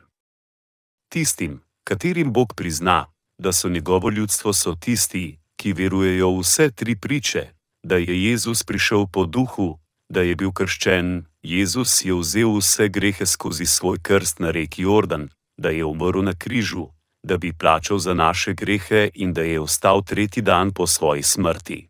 [1.11, 6.95] Tistim, katerim Bog prizna, da so njegovo ljudstvo, so tisti, ki verujejo v vse tri
[6.95, 7.43] priče,
[7.83, 13.25] da je Jezus prišel po duhu, da je bil krščen, Jezus je vzel vse grehe
[13.25, 16.87] skozi svoj krst na reki Jordan, da je umrl na križu,
[17.23, 21.89] da bi plačal za naše grehe in da je ostal tretji dan po svoji smrti.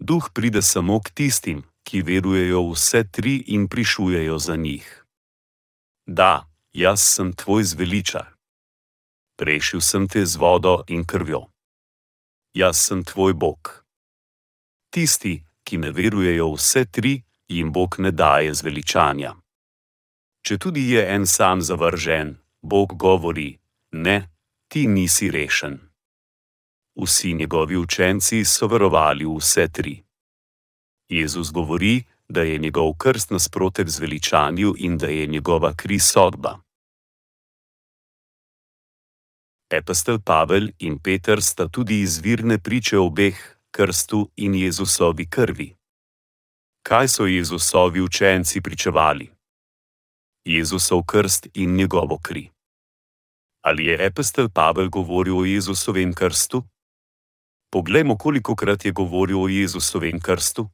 [0.00, 4.97] Duh pride samo k tistim, ki verujejo vse tri in prišujejo za njih.
[6.08, 8.32] Da, jaz sem tvoj zveličar.
[9.38, 11.42] Rešil sem te z vodo in krvjo.
[12.56, 13.84] Jaz sem tvoj Bog.
[14.88, 17.12] Tisti, ki ne verujejo vse tri,
[17.48, 19.34] jim Bog ne daje zveličanja.
[20.40, 23.58] Če tudi je en sam zavržen, Bog govori:
[23.92, 24.32] Ne,
[24.68, 25.76] ti nisi rešen.
[26.96, 29.98] Vsi njegovi učenci so verovali v vse tri.
[31.08, 36.58] Jezus govori, da je njegov krst nasprotek zveličanju in da je njegova kri sodba.
[39.70, 45.74] Epistel Pavel in Peter sta tudi izvirne priče obeh, krstu in Jezusovi krvi.
[46.82, 49.30] Kaj so Jezusovi učenci pričevali?
[50.44, 52.50] Jezusov krst in njegovo kri.
[53.64, 56.62] Ali je epistel Pavel govoril o Jezusovem krstu?
[57.70, 60.68] Poglejmo, koliko krat je govoril o Jezusovem krstu.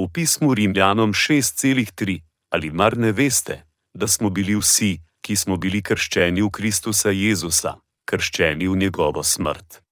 [0.00, 2.20] V pismu Rimljanom 6,3
[2.50, 7.74] ali mar ne veste, da smo bili vsi, ki smo bili krščeni v Kristusa Jezusa,
[8.08, 9.82] krščeni v njegovo smrt.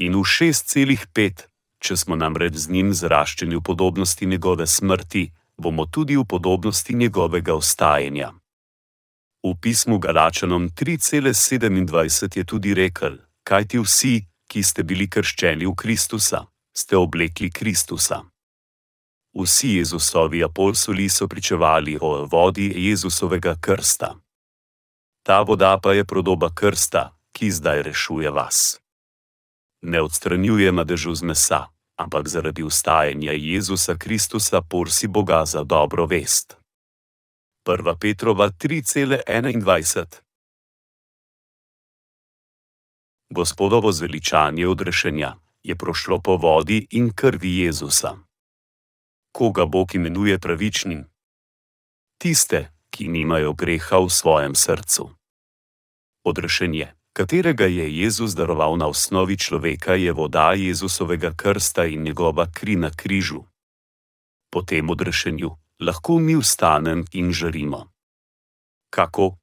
[0.00, 1.44] In v 6,5,
[1.78, 5.28] če smo namreč z njim zraščeni v podobnosti njegove smrti,
[5.60, 8.32] bomo tudi v podobnosti njegovega ostajanja.
[9.44, 15.74] V pismu Galačanom 3,27 je tudi rekel: Kaj ti vsi, ki ste bili krščeni v
[15.76, 18.31] Kristusa, ste oblekli Kristusa.
[19.34, 24.14] Vsi Jezusovi apostoli so pričevali o vodi Jezusovega krsta.
[25.22, 28.80] Ta voda pa je podoba krsta, ki zdaj rešuje vas.
[29.82, 31.66] Ne odstranjuje madežu z mesa,
[31.96, 36.56] ampak zaradi ustajanja Jezusa Kristusa porsi Boga za dobro vest.
[37.66, 37.98] 1.
[38.00, 40.06] Petrova 3,21
[43.30, 48.31] Gospodovo zveličanje odrešenja je prošlo po vodi in krvi Jezusa
[49.32, 51.04] koga Bog imenuje pravičnim?
[52.18, 55.10] Tiste, ki nimajo greha v svojem srcu.
[56.24, 62.76] Odrešenje, katerega je Jezus daroval na osnovi človeka, je voda Jezusovega krsta in njegova kri
[62.76, 63.44] na križu.
[64.52, 67.90] Po tem odrešenju lahko mi vstanem in žarimo.
[68.90, 69.36] Kako?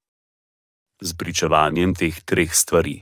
[1.02, 3.02] Z pričevanjem teh treh stvari.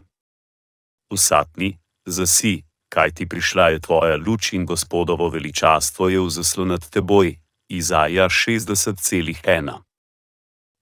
[1.11, 2.63] Usatni, zasi,
[2.97, 7.37] kaj ti prišla je tvoja luč in gospodovo veličastvo je v zaslon nad teboj,
[7.69, 9.37] Izaja 60,1.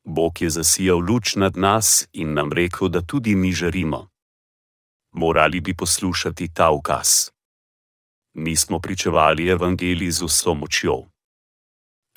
[0.06, 4.08] Bog je zasijal luč nad nas in nam rekel, da tudi mi žarimo.
[5.12, 7.36] Morali bi poslušati ta ukaz.
[8.34, 11.04] Mi smo pričevali evangeliji z vso močjo.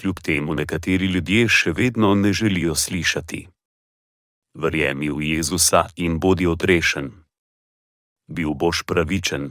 [0.00, 3.48] Kljub temu nekateri ljudje še vedno ne želijo slišati.
[4.54, 7.10] Verjemi v Jezusa in bodi odrešen.
[8.28, 9.50] Bil boš pravičen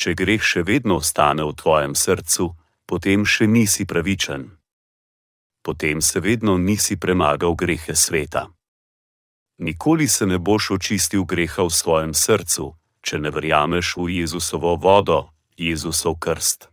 [0.00, 2.46] če greh še vedno ostane v tvojem srcu,
[2.88, 4.48] potem še nisi pravičen.
[5.60, 8.48] Potem se vedno nisi premagal grehe sveta.
[9.60, 12.72] Nikoli se ne boš očistil greha v svojem srcu,
[13.04, 15.28] če ne verjameš v Jezusovo vodo,
[15.60, 16.70] Jezusov krst.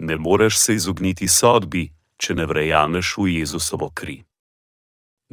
[0.00, 4.24] Ne moreš se izogniti sodbi, če ne verjameš v Jezusovo kri.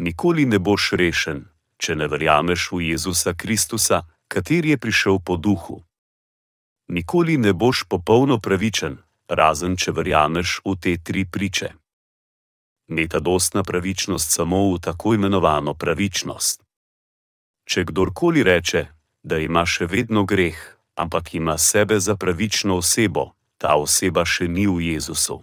[0.04, 1.48] Nikoli ne boš rešen,
[1.80, 5.80] če ne verjameš v Jezusa Kristusa, kateri je prišel po duhu
[6.92, 11.70] nikoli ne boš popolno pravičen, razen če verjameš v te tri priče.
[12.92, 16.60] Meta dostna pravičnost samo v tako imenovano pravičnost.
[17.64, 18.86] Če kdorkoli reče,
[19.24, 20.60] da ima še vedno greh,
[21.00, 25.40] ampak ima sebe za pravično osebo, ta oseba še ni v Jezusu.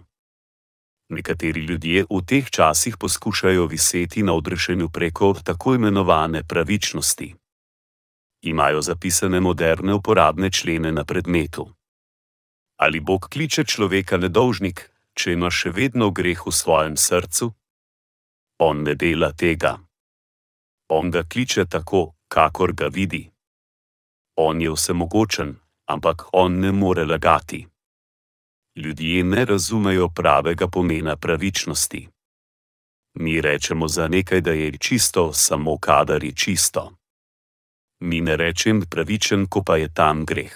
[1.09, 7.38] Nekateri ljudje v teh časih poskušajo viseti na odrešenju preko tako imenovane pravičnosti
[8.41, 11.69] imajo zapisane moderne uporabne člene na predmetu.
[12.77, 17.51] Ali Bog kliče človeka nedolžnik, če ima še vedno greh v svojem srcu?
[18.59, 19.77] On ne dela tega.
[20.89, 23.29] On ga kliče tako, kakor ga vidi.
[24.35, 25.55] On je vsemogočen,
[25.91, 27.67] ampak on ne more lagati.
[28.75, 32.07] Ljudje ne razumejo pravega pomena pravičnosti.
[33.19, 36.98] Mi rečemo za nekaj, da je čisto, samo kadar je čisto.
[37.99, 40.55] Mi ne rečem pravičen, ko pa je tam greh.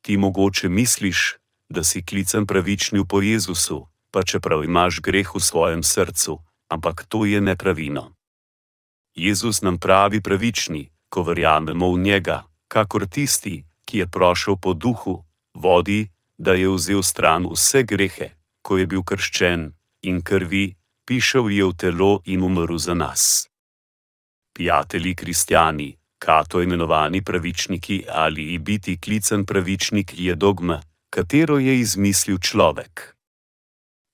[0.00, 1.36] Ti mogoče misliš,
[1.68, 7.24] da si klicen pravičnju po Jezusu, pa čeprav imaš greh v svojem srcu, ampak to
[7.24, 8.14] je nepravino.
[9.14, 15.24] Jezus nam pravi pravični, ko verjamemo v njega, kakor tisti, ki je prošel po duhu,
[15.54, 16.08] vodi,
[16.38, 18.30] da je vzel stran vse grehe,
[18.62, 19.72] ko je bil krščen
[20.02, 20.74] in krvi,
[21.06, 23.48] pišel je v telo in umrl za nas.
[24.54, 33.16] Prijatelji kristijani, kato imenovani pravičniki ali biti klicen pravičnik je dogma, katero je izmislil človek.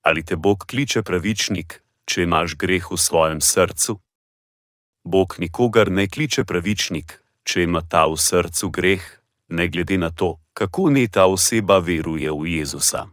[0.01, 3.99] Ali te Bog kliče pravičnik, če imaš greh v svojem srcu?
[5.03, 9.01] Bog nikogar ne kliče pravičnik, če ima ta v srcu greh,
[9.49, 13.07] ne glede na to, kako ne ta oseba veruje v Jezusa.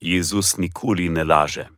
[0.00, 1.68] Jezus nikoli ne laže.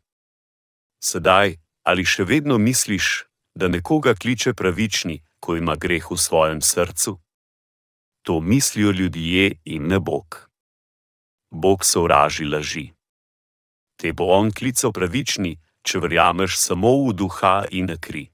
[1.03, 7.23] Sedaj, ali še vedno misliš, da nekoga kliče pravični, ko ima greh v svojem srcu?
[8.27, 10.51] To mislijo ljudje in ne Bog.
[11.51, 12.91] Bog sovraži laži.
[13.97, 15.55] Te bo on klical pravični,
[15.87, 18.27] če verjameš samo v duha in kri.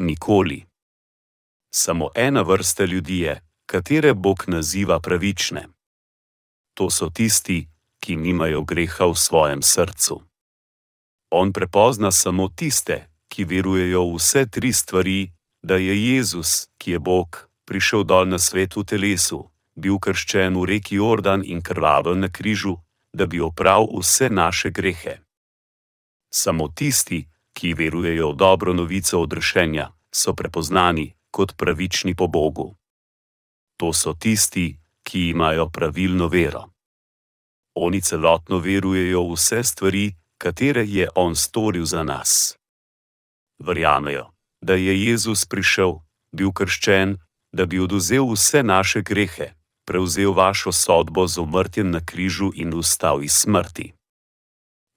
[0.00, 0.64] Nikoli.
[1.74, 5.68] Samo ena vrsta ljudi je, katere Bog naziva pravične.
[6.74, 7.68] To so tisti,
[8.00, 10.22] ki nimajo greha v svojem srcu.
[11.30, 16.98] On prepozna samo tiste, ki verujejo v vse tri stvari, da je Jezus, ki je
[16.98, 22.28] Bog, prišel dol na svet v telesu, bil krščen v reki Jordan in krvavel na
[22.28, 22.78] križu,
[23.12, 25.20] da bi opravil vse naše grehe.
[26.30, 32.76] Samo tisti, ki verujejo v dobro novico odrešenja, so prepoznani kot pravični po Bogu.
[33.76, 36.70] To so tisti, ki imajo pravilno vero.
[37.74, 40.06] Oni celotno verujejo v vse stvari,
[40.38, 42.58] katere je On storil za nas.
[43.58, 44.30] Verjamejo,
[44.60, 46.00] da je Jezus prišel,
[46.32, 47.16] bil krščen,
[47.52, 49.54] da bi oduzel vse naše grehe,
[49.86, 53.92] prevzel vašo sodbo z umrtjem na križu in ustal iz smrti.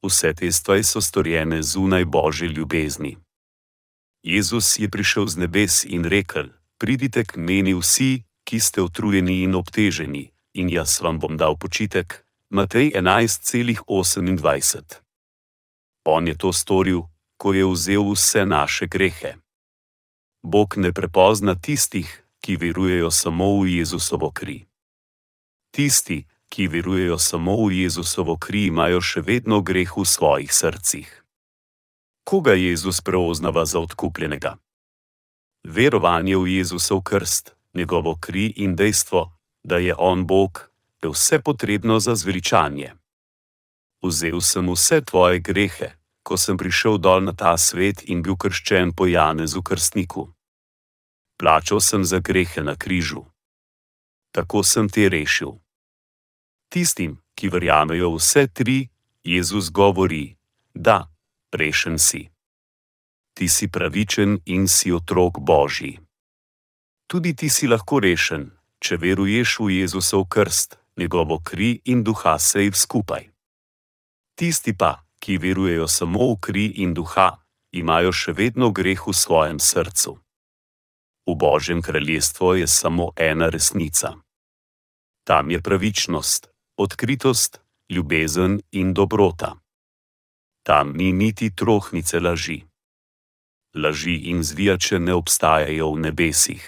[0.03, 3.17] Vse te stvari so storjene zunaj Božje ljubezni.
[4.23, 9.55] Jezus je prišel z nebes in rekel: Pridite k meni vsi, ki ste utrujeni in
[9.55, 12.25] obteženi, in jaz vam bom dal počitek.
[12.49, 14.83] Matej 11,28.
[16.05, 17.01] On je to storil,
[17.37, 19.40] ko je vzel vse naše grehe.
[20.43, 22.09] Bog ne prepozna tistih,
[22.41, 24.65] ki verujejo samo v Jezusovo kri.
[25.71, 31.07] Tisti, ki verujejo samo v Jezusovo kri, imajo še vedno greh v svojih srcih.
[32.25, 34.57] Koga Jezus preoznava za odkupljenega?
[35.63, 39.29] Verovanje v Jezusov krst, njegovo kri in dejstvo,
[39.63, 40.71] da je On Bog,
[41.03, 42.93] je vse potrebno za zveličanje.
[44.01, 48.93] Vzel sem vse tvoje grehe, ko sem prišel dol na ta svet in bil krščen
[48.93, 50.29] po Janezu Krstniku.
[51.37, 53.25] Plačal sem za grehe na križu
[54.31, 55.59] tako sem te rešil.
[56.71, 58.87] Tistim, ki verjamejo vse tri,
[59.23, 60.35] Jezus govori:
[60.73, 61.11] Da,
[61.51, 62.29] rešen si.
[63.33, 65.99] Ti si pravičen in si otrok Božji.
[67.07, 72.71] Tudi ti si lahko rešen, če veruješ v Jezusov krst, njegovo kri in duha sej
[72.71, 73.27] skupaj.
[74.35, 77.37] Tisti pa, ki verujejo samo v kri in duha,
[77.71, 80.17] imajo še vedno greh v svojem srcu.
[81.27, 84.17] V Božjem kraljestvu je samo ena resnica.
[85.23, 89.61] Tam je pravičnost, odkritost, ljubezen in dobrota.
[90.63, 92.63] Tam ni niti trohnice laži.
[93.75, 96.65] Laži in zvijače ne obstajajo v nebesih.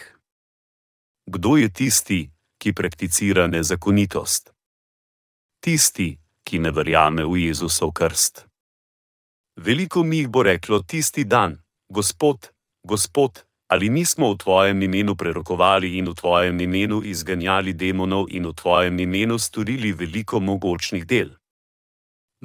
[1.26, 4.54] Kdo je tisti, ki prakticira nezakonitost?
[5.60, 6.23] Tisti,
[6.54, 8.46] ki ne verjame v Jezusov krst.
[9.58, 11.58] Veliko mi jih bo reklo tisti dan:
[11.90, 12.54] Gospod,
[12.86, 13.42] Gospod,
[13.74, 19.00] ali nismo v tvojem imenu prerokovali in v tvojem imenu izganjali demonov in v tvojem
[19.00, 21.34] imenu storili veliko mogočnih del.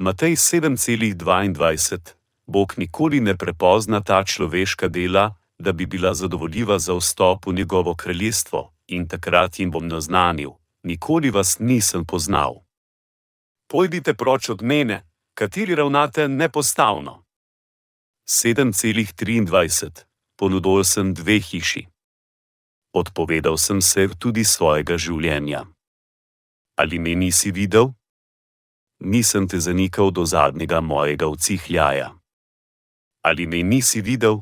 [0.01, 7.45] Matej 7,22 Bog nikoli ne prepozna ta človeška dela, da bi bila zadovoljiva za vstop
[7.45, 12.68] v njegovo kraljestvo, in takrat jim bom naznanil: Nikoli vas nisem poznal.
[13.69, 17.25] Pojdite proč od mene, kateri ravnate nepostavno.
[18.27, 20.05] 7,23
[20.37, 21.87] ponudil sem dve hiši.
[22.93, 25.65] Odpovedal sem se tudi svojega življenja.
[26.77, 27.93] Ali me nisi videl?
[28.99, 32.09] Nisem te zanikal do zadnjega mojega vcihljaja.
[33.21, 34.41] Ali me nisi videl?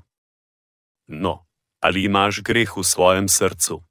[1.07, 1.47] No,
[1.83, 3.83] ali imaš greh v svojem srcu?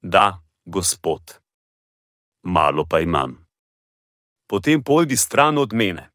[0.00, 1.40] Da, Gospod.
[2.42, 3.39] Malo pa imam.
[4.50, 6.10] Potem pojdi stran od mene.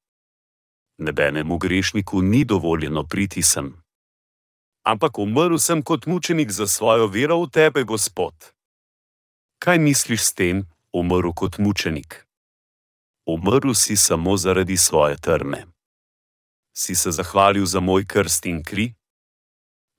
[0.98, 3.82] Nebenemu grešniku ni dovoljeno priti sem.
[4.84, 8.34] Ampak umrl sem kot mučenik za svojo vero v tebe, Gospod.
[9.60, 12.28] Kaj misliš s tem, umrl kot mučenik?
[13.26, 15.66] Umrl si samo zaradi svoje trme.
[16.76, 18.94] Si se zahvalil za moj krst in kri?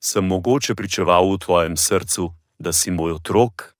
[0.03, 2.29] Sem mogoče pričeval v tvojem srcu,
[2.59, 3.76] da si moj otrok?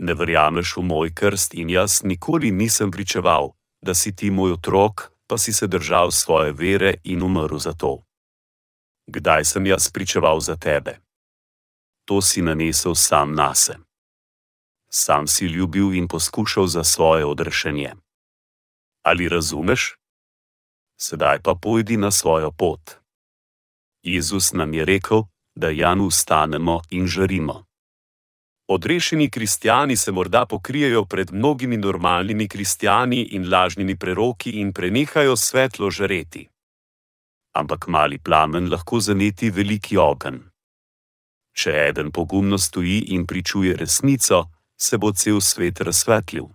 [0.00, 3.52] Ne verjameš v moj krst in jaz nikoli nisem pričeval,
[3.84, 8.00] da si ti moj otrok, pa si se držal svoje vere in umrl za to.
[9.06, 11.00] Kdaj sem jaz pričeval za tebe?
[12.08, 13.76] To si nanesel sam nase.
[14.90, 17.94] Sam si ljubil in poskušal za svoje odrešenje.
[19.04, 19.96] Ali razumeš?
[21.00, 22.90] Sedaj pa pojdi na svojo pot.
[24.02, 25.22] Jezus nam je rekel,
[25.54, 27.69] da Janu ustanemo in žarimo.
[28.72, 35.90] Odrešeni kristijani se morda pokrijejo pred mnogimi normalnimi kristijani in lažnimi preroki in prenehajo svetlo
[35.90, 36.48] žareti.
[37.54, 40.38] Ampak mali plamen lahko zaneti veliki ogenj.
[41.52, 44.44] Če eden pogumno stoji in pričuje resnico,
[44.80, 46.46] se bo cel svet razsvetlil.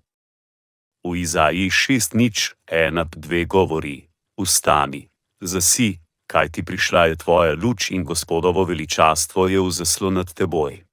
[1.03, 4.07] V Izaji 6.1.2 govori:
[4.39, 5.07] Vstani,
[5.41, 10.84] zasi, kaj ti prišla je tvoja luč in gospodovo veličastvo je v zaslon nad teboj.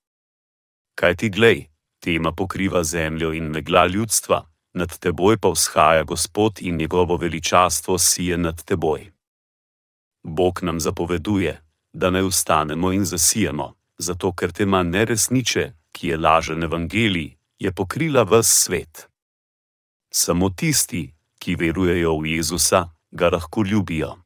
[0.95, 1.67] Kaj ti glej,
[2.01, 8.39] tema pokriva zemljo in megla ljudstva, nad teboj pa vzhaja Gospod in njegovo veličastvo sije
[8.39, 9.13] nad teboj.
[10.23, 11.63] Bog nam zapoveduje,
[11.93, 18.23] da ne ustanemo in zasijemo, zato ker tema neresniče, ki je lažen evangelij, je pokrila
[18.23, 19.09] ves svet.
[20.11, 24.17] Samo tisti, ki verujejo v Jezusa, ga lahko ljubijo.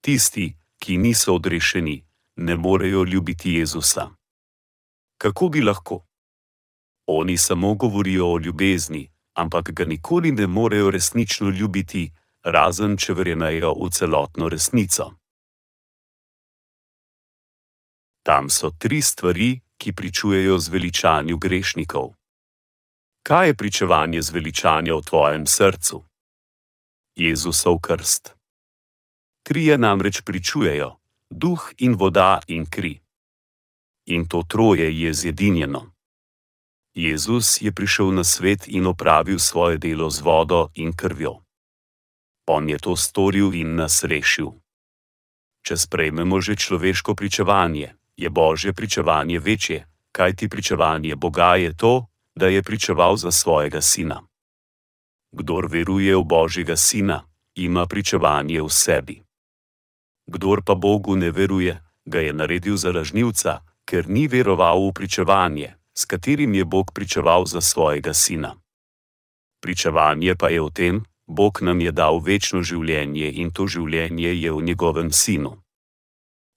[0.00, 2.04] Tisti, ki niso odrešeni,
[2.36, 4.17] ne morejo ljubiti Jezusa.
[5.18, 6.06] Kako bi lahko?
[7.06, 12.12] Oni samo govorijo o ljubezni, ampak ga nikoli ne morejo resnično ljubiti,
[12.42, 15.10] razen če verjamejo v celotno resnico.
[18.22, 22.14] Tam so tri stvari, ki pričujejo zveličanju grešnikov.
[23.22, 26.04] Kaj je pričevanje zveličanja v tvojem srcu?
[27.16, 28.34] Jezusov krst.
[29.42, 30.96] Trije namreč pričujejo:
[31.30, 33.07] duh in voda in kri.
[34.08, 35.92] In to troje je zjedinjeno.
[36.94, 41.44] Jezus je prišel na svet in opravil svoje delo z vodo in krvjo.
[42.46, 44.56] On je to storil in nas rešil.
[45.62, 52.48] Če sprejmemo že človeško pričevanje, je Božje pričevanje večje, kajti pričevanje Boga je to, da
[52.48, 54.24] je pričeval za svojega sina.
[55.32, 59.22] Kdor veruje v Božjega sina, ima pričevanje v sebi.
[60.26, 65.72] Kdor pa Bogu ne veruje, ga je naredil za lažnivca, ker ni veroval v pričevanje,
[65.96, 68.60] s katerim je Bog pričeval za svojega sina.
[69.64, 74.52] Pričevanje pa je v tem, Bog nam je dal večno življenje in to življenje je
[74.52, 75.56] v njegovem sinu.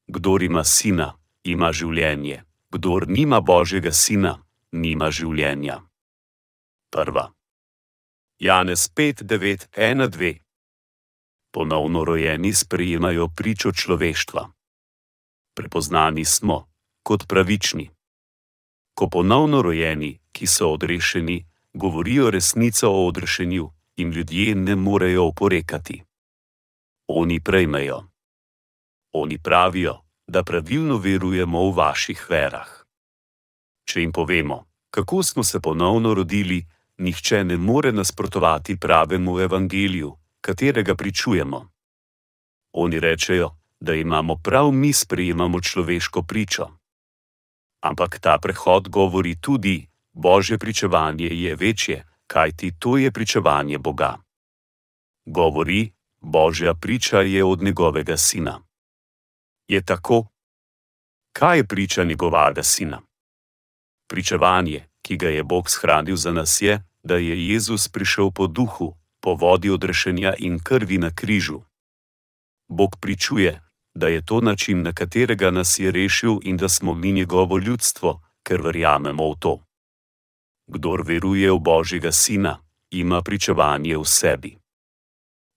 [0.08, 5.82] Kdor ima sina, ima življenje, kdor nima Božjega sina, nima življenja.
[6.92, 7.32] Prva.
[8.40, 10.40] Janez 5:9:1:2
[11.52, 14.52] Ponovno rojeni sprejemajo pričo človeštva.
[15.56, 16.71] Prepoznani smo
[17.04, 17.90] kot pravični.
[18.94, 26.04] Ko ponovno rojeni, ki so odrešeni, govorijo resnico o odrešenju, in ljudje ne morejo oporekati.
[27.08, 28.04] Oni prejmejo.
[29.14, 32.70] Oni pravijo, da pravilno verujemo v vaših verah.
[33.86, 36.66] Če jim povemo, kako smo se ponovno rodili,
[36.98, 41.70] nihče ne more nasprotovati pravemu evangeliju, katerega pričujemo.
[42.72, 43.50] Oni rečejo,
[43.80, 46.68] da imamo prav mi sprejemamo človeško pričo.
[47.82, 54.18] Ampak ta prehod govori tudi, Božje pričevanje je večje, kajti to je pričevanje Boga.
[55.26, 58.62] Govori, Božja priča je od njegovega sina
[59.72, 60.28] je tako.
[61.34, 63.02] Kaj je priča njegovega sina?
[64.08, 68.96] Pričevanje, ki ga je Bog shranil za nas, je, da je Jezus prišel po duhu,
[69.22, 71.62] po vodi odrešenja in krvi na križu.
[72.68, 73.62] Bog pričuje,
[74.02, 78.22] da je to način, na katerega nas je rešil in da smo mi njegovo ljudstvo,
[78.44, 79.54] ker verjamemo v to.
[80.68, 82.58] Kdor veruje v Božjega sina,
[82.90, 84.58] ima pričevanje v sebi.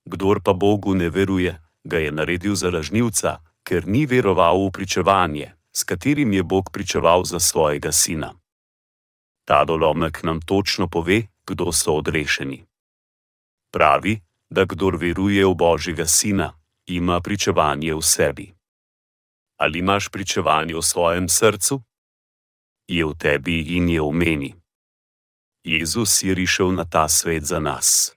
[0.04, 5.52] Kdor pa Bogu ne veruje, ga je naredil za lažnivca, ker ni veroval v pričevanje,
[5.72, 8.34] s katerim je Bog pričeval za svojega sina.
[9.44, 12.64] Ta dolomek nam točno pove, kdo so odrešeni.
[13.72, 14.20] Pravi,
[14.50, 16.52] da kdor veruje v Božjega sina,
[16.86, 18.54] ima pričevanje v sebi.
[19.58, 21.82] Ali imaš pričevanje v svojem srcu?
[22.88, 24.54] Je v tebi in je v meni.
[25.64, 28.12] Jezus je prišel na ta svet za nas.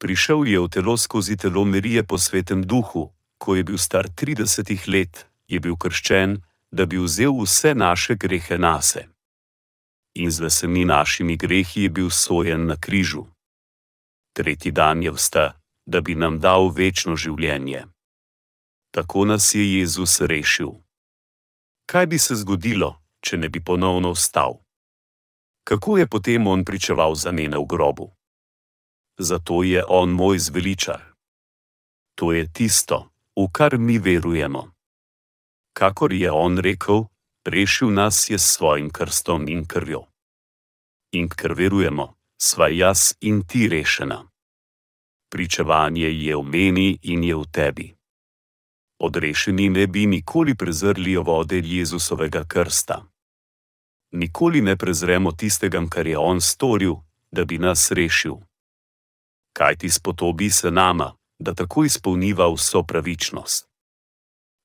[0.00, 4.88] Prišel je v telo skozi telo Merije po svetem duhu, ko je bil star 30
[4.88, 6.40] let, je bil krščen,
[6.72, 9.08] da bi vzel vse naše grehe nase.
[10.14, 13.26] In z vsemi našimi grehi je bil sojen na križu.
[14.32, 15.57] Tretji dan je vsta,
[15.88, 17.86] da bi nam dal večno življenje.
[18.92, 20.76] Tako nas je Jezus rešil.
[21.88, 22.90] Kaj bi se zgodilo,
[23.24, 24.60] če ne bi ponovno vstal?
[25.64, 28.10] Kako je potem on pričeval za mene v grobu?
[29.18, 31.00] Zato je on moj zveličar.
[32.20, 34.68] To je tisto, v kar mi verujemo.
[35.72, 37.08] Kakor je on rekel,
[37.48, 40.04] rešil nas je s svojim krstom in krvjo.
[41.16, 44.27] In ker verujemo, sva jaz in ti rešena.
[45.28, 47.94] Pričevanje je v meni in je v tebi.
[48.98, 53.04] Odrešeni ne bi nikoli prezrli vode Jezusovega krsta.
[54.12, 56.94] Nikoli ne prezremo tistega, kar je On storil,
[57.30, 58.36] da bi nas rešil.
[59.52, 63.68] Kaj ti spodobi se nama, da tako izpolniva vso pravičnost?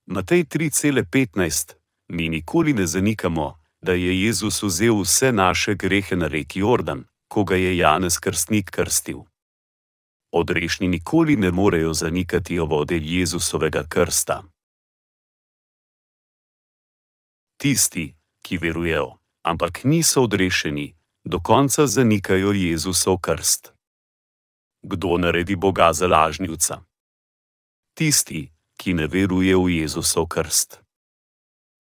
[0.06, 1.74] Matej 3:15:
[2.08, 7.44] Mi nikoli ne zanikamo, da je Jezus vzel vse naše grehe na reki Jordan, ko
[7.44, 9.33] ga je Janez Krstnik krstil.
[10.34, 14.44] Odrešni nikoli ne morejo zanikati vode Jezusovega krsta.
[17.58, 23.74] Tisti, ki verujejo, ampak niso odrešeni, do konca zanikajo Jezusov krst.
[24.82, 26.82] Kdo naredi Boga za lažnivca?
[27.94, 30.82] Tisti, ki ne veruje v Jezusov krst.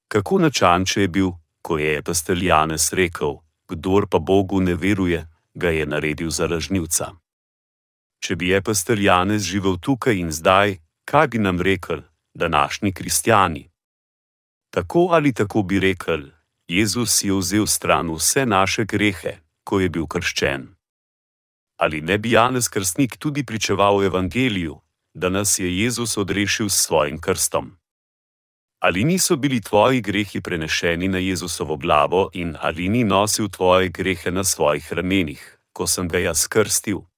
[0.07, 1.31] Kako načanče je bil,
[1.61, 7.22] ko je pastel Janez rekel: Kdor pa Bogu ne veruje, ga je naredil za lažnivca.
[8.23, 13.69] Če bi je pastel Janez živel tukaj in zdaj, kaj bi nam rekel, današnji kristijani?
[14.71, 16.29] Tako ali tako bi rekel,
[16.67, 20.71] Jezus je vzel stran vse naše grehe, ko je bil krščen.
[21.77, 24.79] Ali ne bi Janez Krstnik tudi pričeval v Evangeliju,
[25.13, 27.75] da nas je Jezus odrešil s svojim krstom?
[28.79, 34.31] Ali niso bili tvoji grehi prenešeni na Jezusovo glavo in ali ni nosil tvoje grehe
[34.31, 37.12] na svojih ramenih, ko sem ga jaz krstil?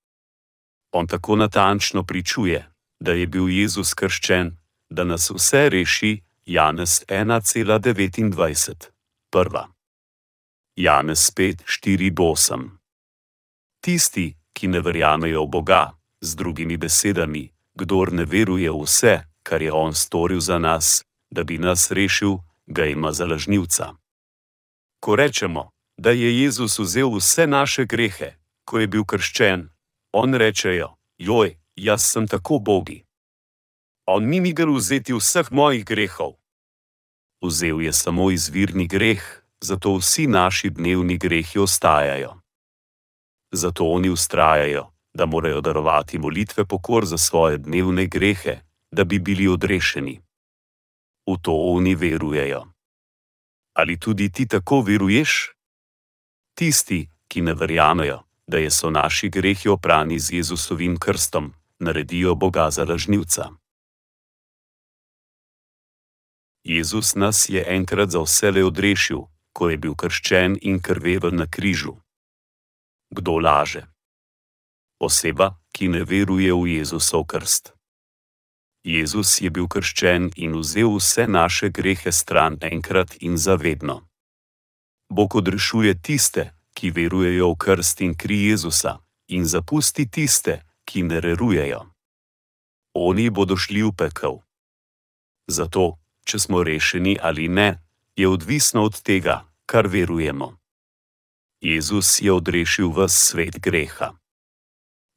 [0.98, 4.58] On tako natančno pričuje, da je bil Jezus krščen,
[4.90, 8.86] da nas vse reši, Janez 1,29
[9.32, 9.68] prva.
[10.76, 12.70] Janez 5, 4, 8.
[13.82, 15.92] Tisti, ki ne verjamejo v Boga,
[16.22, 21.44] z drugimi besedami, kdor ne veruje v vse, kar je On storil za nas, da
[21.44, 22.38] bi nas rešil,
[22.68, 23.94] ga ima za lažnivca.
[25.00, 29.75] Ko rečemo, da je Jezus vzel vse naše grehe, ko je bil krščen,
[30.16, 33.04] On rečejo: Joj, jaz sem tako bogi.
[34.08, 36.38] On ni migal vzeti vseh mojih grehov,
[37.44, 39.24] vzel je samo izvirni greh,
[39.60, 42.32] zato vsi naši dnevni grehi ostajajo.
[43.52, 48.60] Zato oni ustrajajo, da morajo darovati molitve pokor za svoje dnevne grehe,
[48.92, 50.22] da bi bili odrešeni.
[51.28, 52.64] V to oni verujejo.
[53.74, 55.52] Ali tudi ti tako veruješ?
[56.54, 62.84] Tisti, ki ne verjamejo, da so naši grehi oprani z Jezusovim krstom, naredijo Boga za
[62.84, 63.50] lažnivca.
[66.64, 69.22] Jezus nas je enkrat za vse odrešil,
[69.54, 71.98] ko je bil krščen in krvevel na križu.
[73.10, 73.86] Kdo laže?
[75.00, 77.74] Oseba, ki ne veruje v Jezusov krst.
[78.84, 84.08] Jezus je bil krščen in vzel vse naše grehe stran enkrat in zavedno.
[85.10, 89.00] Bog odrešuje tiste, ki verujejo v krst in kri Jezusa,
[89.32, 91.82] in zapusti tiste, ki ne verujejo.
[92.94, 94.36] Oni bodo šli v pekel.
[95.48, 95.98] Zato,
[96.28, 97.80] če smo rešeni ali ne,
[98.16, 100.58] je odvisno od tega, kar verujemo.
[101.62, 104.14] Jezus je odrešil vse svet greha.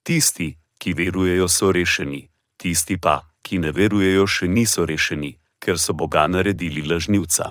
[0.02, 5.92] Tisti, ki verujejo, so rešeni, tisti pa, ki ne verujejo, še niso rešeni, ker so
[5.92, 7.50] Boga naredili lažnivca.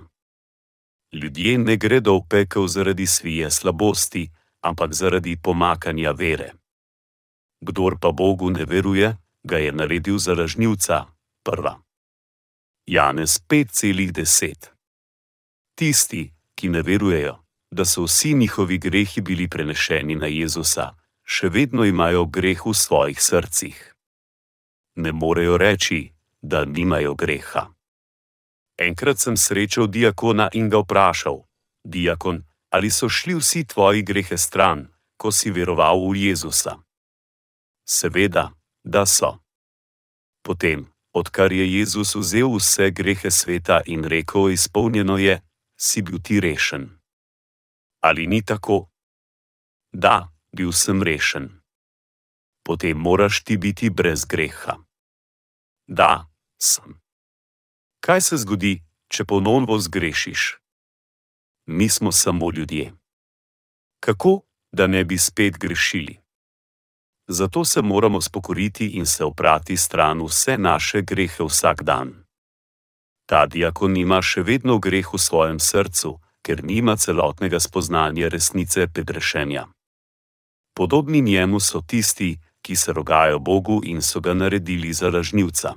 [1.14, 4.30] Ljudje ne gredo v pekel zaradi svije slabosti,
[4.62, 6.52] ampak zaradi pomakanja vere.
[7.62, 11.06] Kdor pa Bogu ne veruje, ga je naredil za lažnivca,
[11.44, 11.80] prva.
[12.86, 14.68] Janez 5,10.
[15.76, 21.86] Tisti, ki ne verujejo, da so vsi njihovi grehi bili prenešeni na Jezusa, še vedno
[21.86, 23.96] imajo greh v svojih srcih.
[24.96, 27.77] Ne morejo reči, da nimajo greha.
[28.78, 31.44] Enkrat sem srečal diakona in ga vprašal:
[31.84, 36.78] Diakon, ali so šli vsi tvoji grehe stran, ko si veroval v Jezusa?
[37.88, 38.54] Seveda,
[38.84, 39.40] da so.
[40.46, 45.42] Potem, odkar je Jezus vzel vse grehe sveta in rekel: Izpolnjeno je,
[45.80, 47.00] si bil ti rešen.
[48.02, 48.90] Ali ni tako?
[49.92, 51.50] Da, bil sem rešen.
[52.64, 54.78] Potem moraš ti biti brez greha.
[55.88, 56.30] Da,
[56.62, 57.07] sem.
[58.08, 58.78] Kaj se zgodi,
[59.12, 60.42] če ponovno zgrešiš?
[61.66, 62.94] Mi smo samo ljudje.
[64.00, 64.42] Kako,
[64.72, 66.16] da ne bi spet grešili?
[67.28, 72.14] Zato se moramo spokoriti in se oprati stran vse naše grehe vsak dan.
[73.26, 79.66] Ta diakon ima še vedno greh v svojem srcu, ker nima celotnega spoznanja resnice pedrešenja.
[80.74, 85.76] Podobni njemu so tisti, ki se rogajo Bogu in so ga naredili za lažnivca.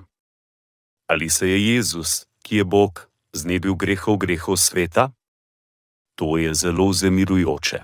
[1.11, 5.11] Ali se je Jezus, ki je Bog, znebil grehov grehov sveta?
[6.14, 7.82] To je zelo zamirujoče.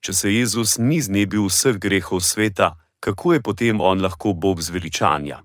[0.00, 2.72] Če se Jezus ni znebil vseh grehov sveta,
[3.04, 5.42] kako je potem on lahko Bog zveličanja?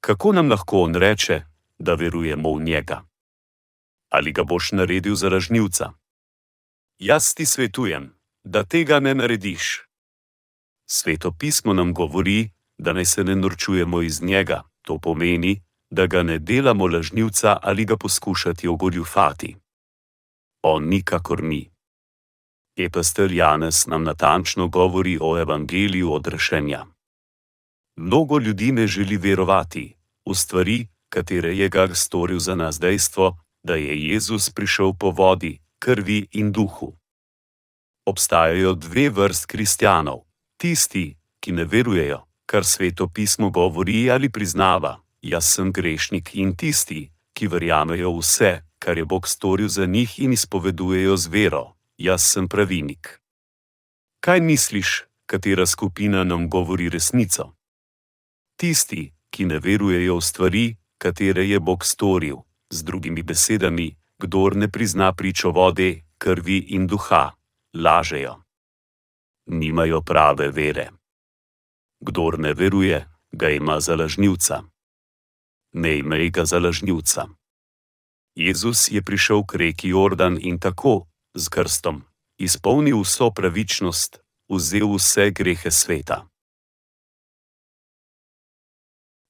[0.00, 1.44] Kako nam lahko on reče,
[1.78, 3.04] da verujemo v njega?
[4.08, 5.92] Ali ga boš naredil za lažnivca?
[6.98, 8.08] Jaz ti svetujem,
[8.44, 9.84] da tega ne narediš.
[10.88, 12.48] Sveto pismo nam govori,
[12.78, 15.60] da naj se ne norčujemo iz njega, to pomeni,
[15.90, 19.56] da ga ne delamo lažnivca ali ga poskušati ogoljufati.
[20.62, 21.70] On nikakor ni.
[22.76, 26.86] Epastel Janez nam natančno govori o evangeliju odrešenja.
[27.96, 29.94] Mnogo ljudi ne želi verovati
[30.26, 35.58] v stvari, katere je ga storil za nas dejstvo, da je Jezus prišel po vodi,
[35.78, 36.92] krvi in duhu.
[38.06, 40.18] Obstajajo dve vrst kristjanov:
[40.56, 47.10] tisti, ki ne verujejo, kar sveto pismo govori ali priznava, jaz sem grešnik, in tisti,
[47.36, 51.64] ki verjamejo vse, kar je Bog storil za njih in izpovedujejo z vero,
[51.98, 53.20] jaz sem pravinik.
[54.20, 57.52] Kaj misliš, katera skupina nam govori resnico?
[58.56, 60.66] Tisti, ki ne verujejo v stvari,
[60.98, 62.36] katere je Bog storil,
[62.70, 67.30] z drugimi besedami, kdor ne prizna pričo vode, krvi in duha,
[67.74, 68.40] lažejo.
[69.46, 70.97] Nimajo prave vere.
[72.00, 74.62] Kdor ne veruje, ga ima za lažnivca.
[75.72, 77.26] Ne imej ga za lažnivca.
[78.34, 82.04] Jezus je prišel k reki Jordan in tako, z krstom,
[82.38, 86.28] izpolnil vso pravičnost, vzel vse grehe sveta.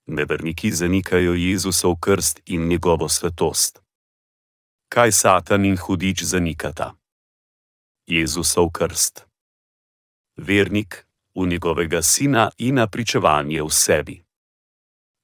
[0.06, 3.80] Neverniki zanikajo Jezusov krst in njegovo svetost.
[4.88, 6.94] Kaj Satan in hudič zanikata?
[8.06, 9.26] Jezusov krst.
[10.36, 11.07] Vernik
[11.38, 14.22] v njegovega sina in napričevanje v sebi.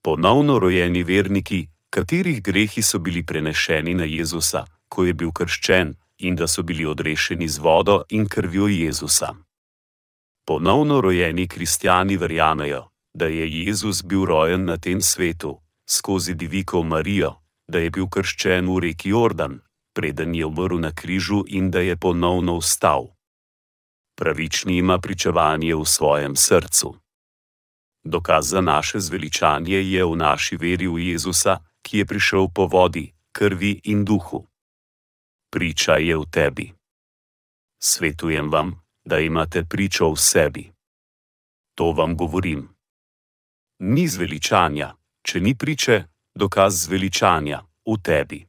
[0.03, 6.37] Ponovno rojeni verniki, katerih grehi so bili prenešeni na Jezusa, ko je bil krščen, in
[6.37, 9.35] da so bili odrešeni z vodo in krvjo Jezusa.
[10.47, 17.35] Ponovno rojeni kristijani verjamejo, da je Jezus bil rojen na tem svetu, skozi diviko Marijo,
[17.69, 19.61] da je bil krščen v reki Jordan,
[19.95, 23.14] preden je umrl na križu in da je ponovno vstal.
[24.15, 26.95] Pravični ima pričevanje v svojem srcu.
[28.05, 33.13] Dokaz za naše zveličanje je v naši veri v Jezusa, ki je prišel po vodi,
[33.33, 34.47] krvi in duhu.
[35.51, 36.73] Priča je v tebi.
[37.83, 40.73] Svetujem vam, da imate pričo v sebi.
[41.75, 42.75] To vam govorim
[43.79, 46.05] ni zveličanja, če ni priče,
[46.35, 48.41] dokaz zveličanja v tebi.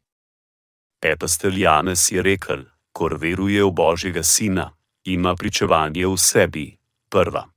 [1.01, 4.72] Epistel Janez je rekel: Kor veruje v Božjega Sina,
[5.06, 6.78] ima pričevanje v sebi,
[7.10, 7.49] prva.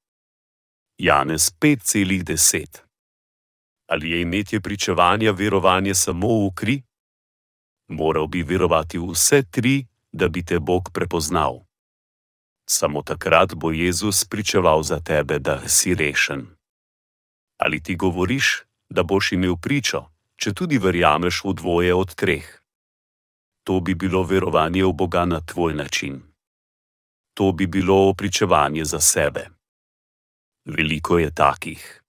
[0.99, 2.79] Janez 5,10.
[3.89, 6.83] Ali je imetje pričevanja verovanje samo v kri?
[7.89, 11.65] Moral bi verovati v vse tri, da bi te Bog prepoznal.
[12.69, 16.59] Samo takrat bo Jezus pričeval za tebe, da si rešen
[17.59, 20.05] ali ti govoriš, da boš imel pričo,
[20.37, 22.47] če tudi verjameš v dvoje od treh.
[23.65, 26.23] To bi bilo verovanje v Boga na tvoj način.
[27.39, 29.49] To bi bilo opričevanje za sebe.
[30.65, 32.03] Veliko je takih.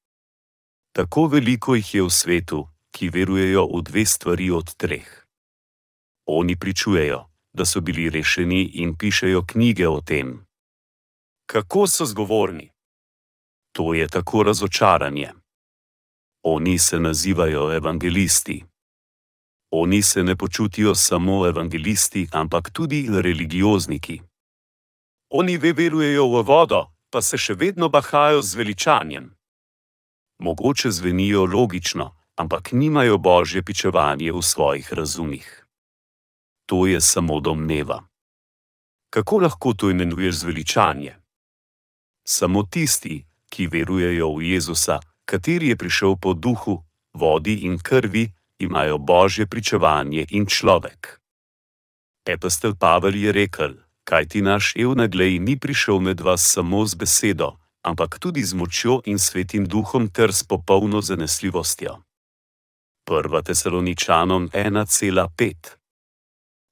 [0.95, 5.25] Tako veliko jih je v svetu, ki verujejo v dve stvari od treh.
[6.25, 10.45] Oni pričujejo, da so bili rešeni in pišejo knjige o tem.
[11.45, 12.69] Kako so zgovorni?
[13.71, 15.29] To je tako razočaranje.
[16.43, 18.63] Oni se nazivajo evangelisti.
[19.71, 24.28] Oni se ne počutijo samo evangelisti, ampak tudi religiozniki.
[25.29, 29.29] Oni verujejo v vodo, pa se še vedno bahajo z veličanjem.
[30.41, 35.65] Mogoče zvenijo logično, ampak nimajo božje pičevanje v svojih razumih.
[36.65, 38.01] To je samo domneva.
[39.09, 41.15] Kako lahko to imenuješ zveličanje?
[42.25, 46.81] Samo tisti, ki verujejo v Jezusa, kateri je prišel po duhu,
[47.13, 51.21] vodi in krvi, imajo božje pričevanje in človek.
[52.25, 58.17] Epistel Pavel je rekel: kajti naš evnaglej ni prišel med vas samo z besedo, ampak
[58.17, 62.01] tudi z močjo in svetim duhom ter s popolno zanesljivostjo.
[63.05, 63.43] 1.
[63.45, 65.53] Tesaloničanom 1,5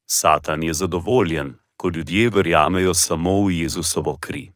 [0.09, 4.51] Satan je zadovoljen, ko ljudje verjamejo samo v Jezusovo kri.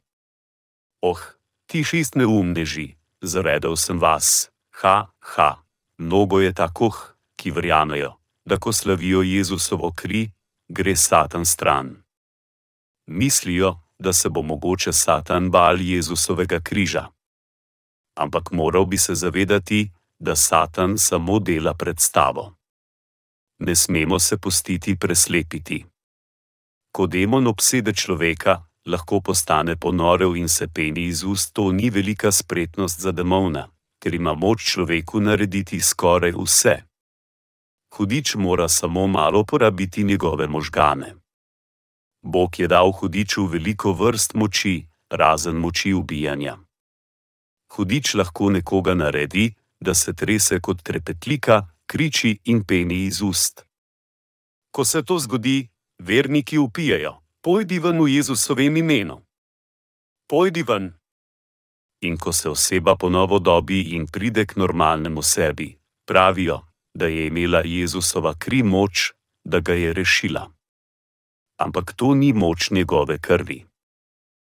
[1.01, 1.21] Oh,
[1.65, 4.49] ti šest neumneži, zavedel sem vas,
[4.82, 5.55] ha, ha,
[5.97, 8.13] mnogo je takoh, ki verjamejo,
[8.45, 10.32] da ko slavijo Jezusovo kri,
[10.69, 12.01] gre Satan stran.
[13.12, 17.07] Mislijo, da se bo mogoče Satan bal Jezusovega križa.
[18.16, 22.53] Ampak moral bi se zavedati, da Satan samo dela predstavo.
[23.59, 25.86] Ne smemo se pustiti preslepiti.
[26.91, 32.32] Ko demon obsede človeka, lahko postane ponorev in se peni iz ust, to ni velika
[32.32, 33.68] spretnost za demona,
[33.99, 36.76] ker ima moč človeku narediti skoraj vse.
[37.95, 41.20] Hudič mora samo malo porabiti njegove možgane.
[42.22, 46.57] Bog je dal hudiču veliko vrst moči, razen moči ubijanja.
[47.74, 53.65] Hudič lahko nekoga naredi, da se trese kot trepetlika, kriči in peni iz ust.
[54.72, 55.69] Ko se to zgodi,
[55.99, 59.22] verniki upijajo: Pojdi ven v Jezusovem imenu.
[60.28, 60.93] Pojdi ven.
[62.01, 66.61] In ko se oseba ponovo dobi in pride k normalnemu sebi, pravijo,
[66.93, 69.11] da je imela Jezusova kri moč,
[69.43, 70.61] da ga je rešila
[71.64, 73.66] ampak to ni moč njegove krvi.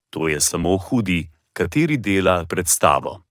[0.10, 3.22] To je samo hudi, kateri dela predstavo.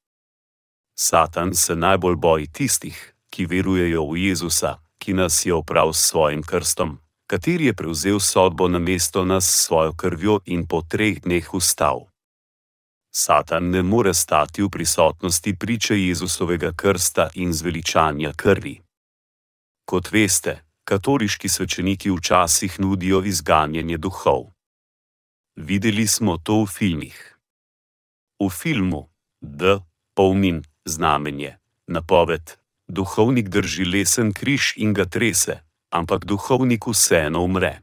[0.98, 6.42] Satan se najbolj boji tistih, ki verujejo v Jezusa, ki nas je opravil s svojim
[6.42, 11.54] krstom, kateri je prevzel sodbo na mesto nas s svojo krvjo in po treh dneh
[11.54, 12.10] ustal.
[13.12, 18.80] Satan ne more stati v prisotnosti priče Jezusovega krsta in zveličanja krvi.
[19.84, 24.42] Kot veste, katoliški svečeniki včasih nudijo izganjanje duhov.
[25.56, 27.18] Videli smo to v filmih.
[28.42, 29.08] V filmu
[29.40, 29.78] D.
[30.14, 32.42] Polnin znamenje, napoved,
[32.88, 35.60] duhovnik drži lesen križ in ga trese,
[35.94, 37.82] ampak duhovnik vseeno umre.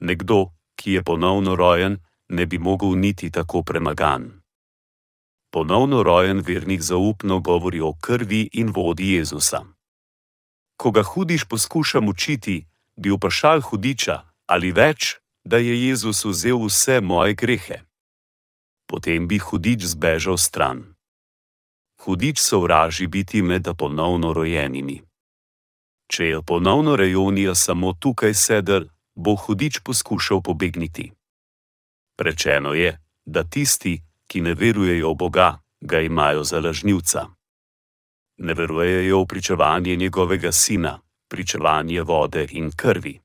[0.00, 4.42] Nekdo, ki je ponovno rojen, ne bi mogel niti tako premagan.
[5.54, 9.62] Ponovno rojen vernik zaupno govori o krvi in vodi Jezusa
[10.82, 12.66] ko ga hudiš poskuša mučiti,
[12.96, 14.16] bi vprašal hudiča,
[14.46, 15.14] ali več,
[15.44, 17.76] da je Jezus vzel vse moje grehe.
[18.90, 20.80] Potem bi hudič zbežal stran.
[22.02, 24.96] Hudič sovraži biti med ponovno rojenimi.
[26.10, 31.12] Če je ponovno rejonija samo tukaj sedel, bo hudič poskušal pobegniti.
[32.18, 35.48] Rečeno je, da tisti, ki ne verujejo v Boga,
[35.80, 37.28] ga imajo za lažnivca
[38.38, 43.20] ne verujejo v pričevanje njegovega sina, pričevanje vode in krvi.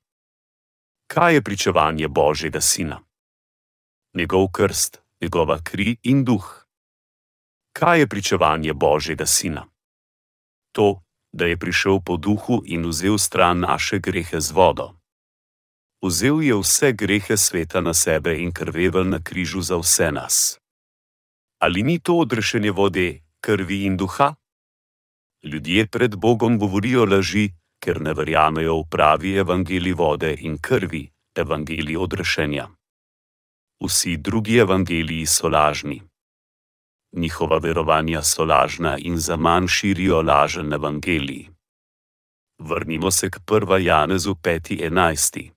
[1.06, 3.00] Kaj je pričevanje Božjega sina?
[4.14, 6.66] Njegov krst, njegova kri in duh.
[7.72, 9.66] Kaj je pričevanje Božjega sina?
[10.72, 11.02] To,
[11.32, 14.94] da je prišel po duhu in vzel stran naše grehe z vodo.
[16.02, 20.60] Vzel je vse grehe sveta na sebe in krvevel na križu za vse nas.
[21.58, 24.34] Ali ni to odrešenje vode, krvi in duha?
[25.42, 31.96] Ljudje pred Bogom govorijo laži, ker ne verjamejo v pravi evangelij vode in krvi, evangelij
[31.96, 32.66] odrešenja.
[33.84, 36.02] Vsi drugi evangeliji so lažni.
[37.12, 41.46] Njihova verovanja so lažna in za manj širijo lažen evangelij.
[42.58, 43.78] Vrnimo se k 1.
[43.78, 45.50] Janezu 5.11.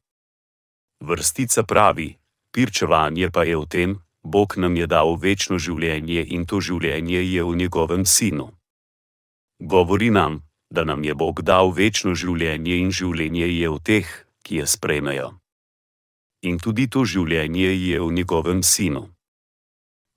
[1.00, 2.18] Vrstica pravi:
[2.54, 7.44] Pirčevanje pa je v tem, Bog nam je dal večno življenje in to življenje je
[7.44, 8.61] v njegovem sinu
[9.62, 14.08] govori nam, da nam je Bog dal večno življenje in življenje je v teh,
[14.42, 15.30] ki je sprejmejo.
[16.42, 19.12] In tudi to življenje je v njegovem sinu.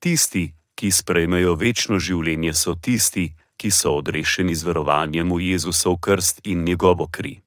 [0.01, 6.41] Tisti, ki sprejmejo večno življenje, so tisti, ki so odrešeni z verovanjem v Jezusov krst
[6.49, 7.41] in njegovo kri.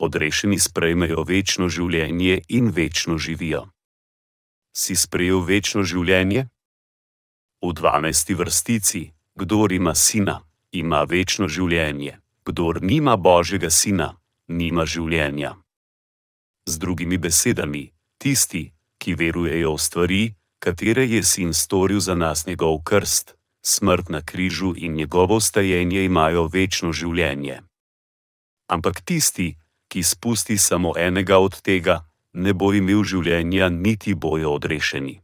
[0.00, 3.68] Odrešeni sprejmejo večno življenje in večno živijo.
[4.76, 6.48] Si sprejel večno življenje?
[7.64, 9.02] V dvanajsti vrstici,
[9.36, 10.45] kdo ima sina,
[10.78, 12.18] ima večno življenje.
[12.46, 14.14] Kdor nima Božjega sina,
[14.48, 15.56] nima življenja.
[16.66, 20.22] Z drugimi besedami, tisti, ki verujejo v stvari,
[20.58, 26.46] katere je sin storil za nas njegov krst, smrt na križu in njegovo stajenje, imajo
[26.46, 27.60] večno življenje.
[28.70, 29.54] Ampak tisti,
[29.88, 32.02] ki spusti samo enega od tega,
[32.34, 35.20] ne bo imel življenja, niti bojo odrešeni.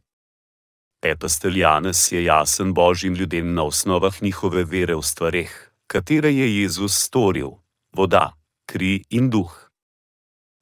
[1.05, 5.51] Epistel Janez je jasen božjim ljudem na osnovah njihove vere v stvareh,
[5.87, 7.49] katere je Jezus storil:
[7.91, 8.33] voda,
[8.65, 9.69] kri in duh.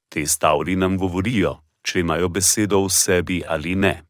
[0.08, 4.02] Te stavri nam govorijo, če imajo besedo v sebi ali ne.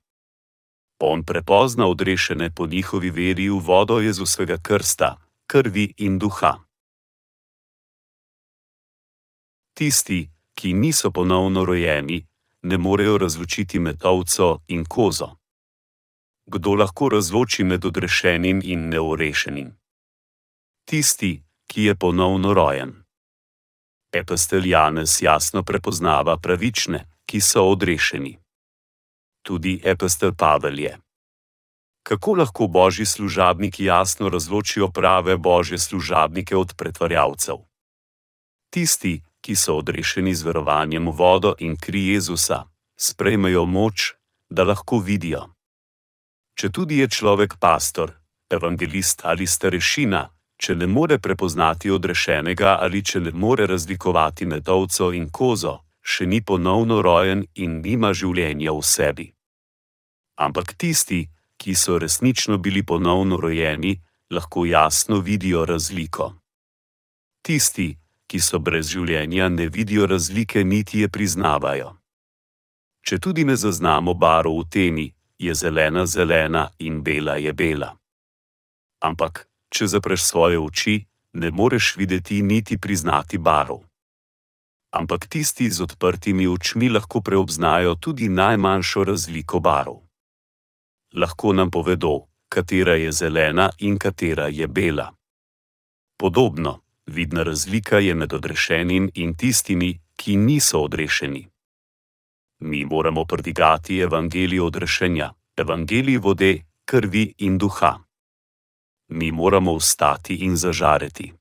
[1.04, 5.16] On prepozna odrešene po njihovi veri v vodo Jezusovega krsta,
[5.46, 6.54] krvi in duha.
[9.74, 12.24] Tisti, ki niso ponovno rojeni,
[12.62, 15.41] ne morejo razločiti med ovco in kozo.
[16.46, 19.70] Kdo lahko razloči med odrešenim in neurešenim?
[20.84, 23.02] Tisti, ki je ponovno rojen.
[24.12, 28.38] Epistel Janez jasno prepoznava pravične, ki so odrešeni.
[29.42, 30.98] Tudi epistel Pavel je.
[32.02, 37.56] Kako lahko božji služabniki jasno razločijo prave božje služabnike od pretvarjavcev?
[38.70, 42.64] Tisti, ki so odrešeni z verovanjem v vodo in kri Jezusa,
[42.96, 44.14] sprejmejo moč,
[44.50, 45.48] da lahko vidijo.
[46.54, 48.12] Če tudi je človek pastor,
[48.50, 50.22] evangelist ali starešina,
[50.56, 56.26] če ne more prepoznati odrešenega ali če ne more razlikovati med ovco in kozo, še
[56.26, 59.26] ni ponovno rojen in nima življenja v sebi.
[60.38, 61.24] Ampak tisti,
[61.58, 63.94] ki so resnično bili ponovno rojeni,
[64.30, 66.32] lahko jasno vidijo razliko.
[67.42, 67.88] Tisti,
[68.26, 71.92] ki so brez življenja, ne vidijo razlike, niti je priznavajo.
[73.02, 75.06] Če tudi ne zaznamo barv v temi,
[75.42, 77.96] je zelena zelena in bela je bela.
[79.02, 80.94] Ampak če zapreš svoje oči,
[81.32, 83.82] ne moreš videti niti priznati barov.
[84.92, 90.02] Ampak tisti z odprtimi očmi lahko preobznajo tudi najmanjšo razliko barov.
[91.14, 95.12] Lahko nam povedo, katera je zelena in katera je bela.
[96.20, 101.51] Podobno, vidna razlika je med odrešenim in tistimi, ki niso odrešeni.
[102.62, 106.52] Mi moramo prdigati evangelij odrešenja, evangelij vode,
[106.84, 107.98] krvi in duha
[109.12, 111.32] mi moramo vstati in zažareti.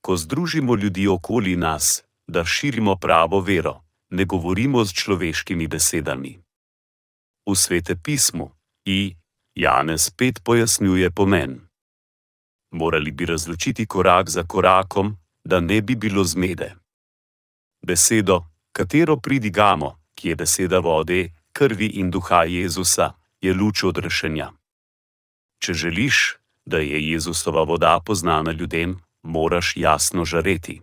[0.00, 6.38] Ko združimo ljudi okoli nas, da širimo pravo vero, ne govorimo z človeškimi besedami.
[7.46, 8.50] V svete pismu
[8.84, 9.16] i
[9.54, 11.60] Janez 5 pojasnjuje pomen.
[12.70, 16.74] Morali bi razločiti korak za korakom, da ne bi bilo zmede.
[17.86, 24.52] Besedo, katero pridigamo, ki je beseda vode, krvi in duha Jezusa, je luč odrešenja.
[25.58, 26.36] Če želiš,
[26.66, 30.80] da je Jezusova voda poznana ljudem, moraš jasno žareti.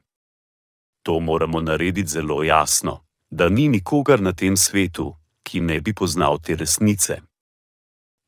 [1.04, 6.40] To moramo narediti zelo jasno, da ni nikogar na tem svetu, ki ne bi poznal
[6.40, 7.22] te resnice.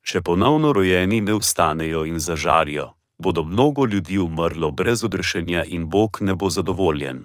[0.01, 6.17] Če ponovno rojeni ne vstanejo in zažarijo, bodo mnogo ljudi umrlo brez odrešenja in Bog
[6.21, 7.23] ne bo zadovoljen.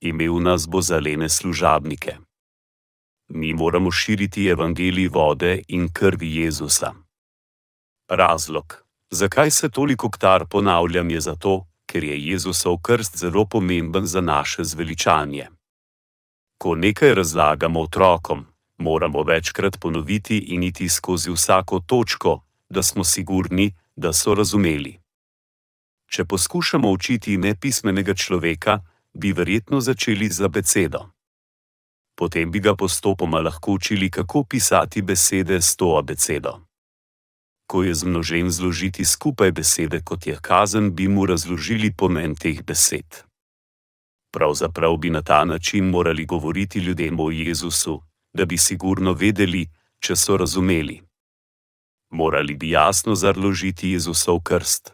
[0.00, 2.16] Imel nas bo zalene služabnike.
[3.28, 6.92] Mi moramo širiti evangelij vode in krvi Jezusa.
[8.08, 14.20] Razlog, Zakaj se toliko ktar ponavljam, je zato, ker je Jezusov krst zelo pomemben za
[14.20, 15.48] naše zveličanje.
[16.58, 18.46] Ko nekaj razlagamo otrokom,
[18.78, 24.98] moramo večkrat ponoviti in iti skozi vsako točko, da smo sigurni, da so razumeli.
[26.06, 28.80] Če poskušamo učiti nepismenega človeka,
[29.12, 31.15] bi verjetno začeli z abecedo.
[32.16, 36.66] Potem bi ga postopoma lahko učili, kako pisati besede s to abecedo
[37.66, 43.26] ko je zmnožen zložiti skupaj besede kot je kazen, bi mu razložili pomen teh besed.
[44.32, 48.02] Pravzaprav bi na ta način morali govoriti ljudem o Jezusu,
[48.32, 49.66] da bi sigurno vedeli,
[49.98, 51.02] če so razumeli.
[52.10, 54.92] Morali bi jasno zarložiti Jezusov krst.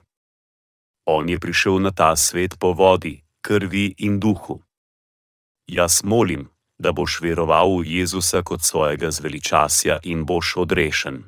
[1.06, 4.62] On je prišel na ta svet po vodi, krvi in duhu.
[5.66, 6.48] Jaz molim,
[6.82, 11.22] da boš veroval v Jezusa kot svojega zveličasja in boš odrešen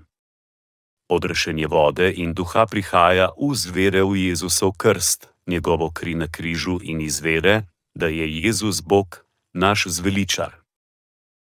[1.09, 7.01] odrešenje vode in duha prihaja v zvere v Jezusov krst, njegovo kri na križu in
[7.01, 7.63] izvere,
[7.95, 10.64] da je Jezus Bog, naš zveličar.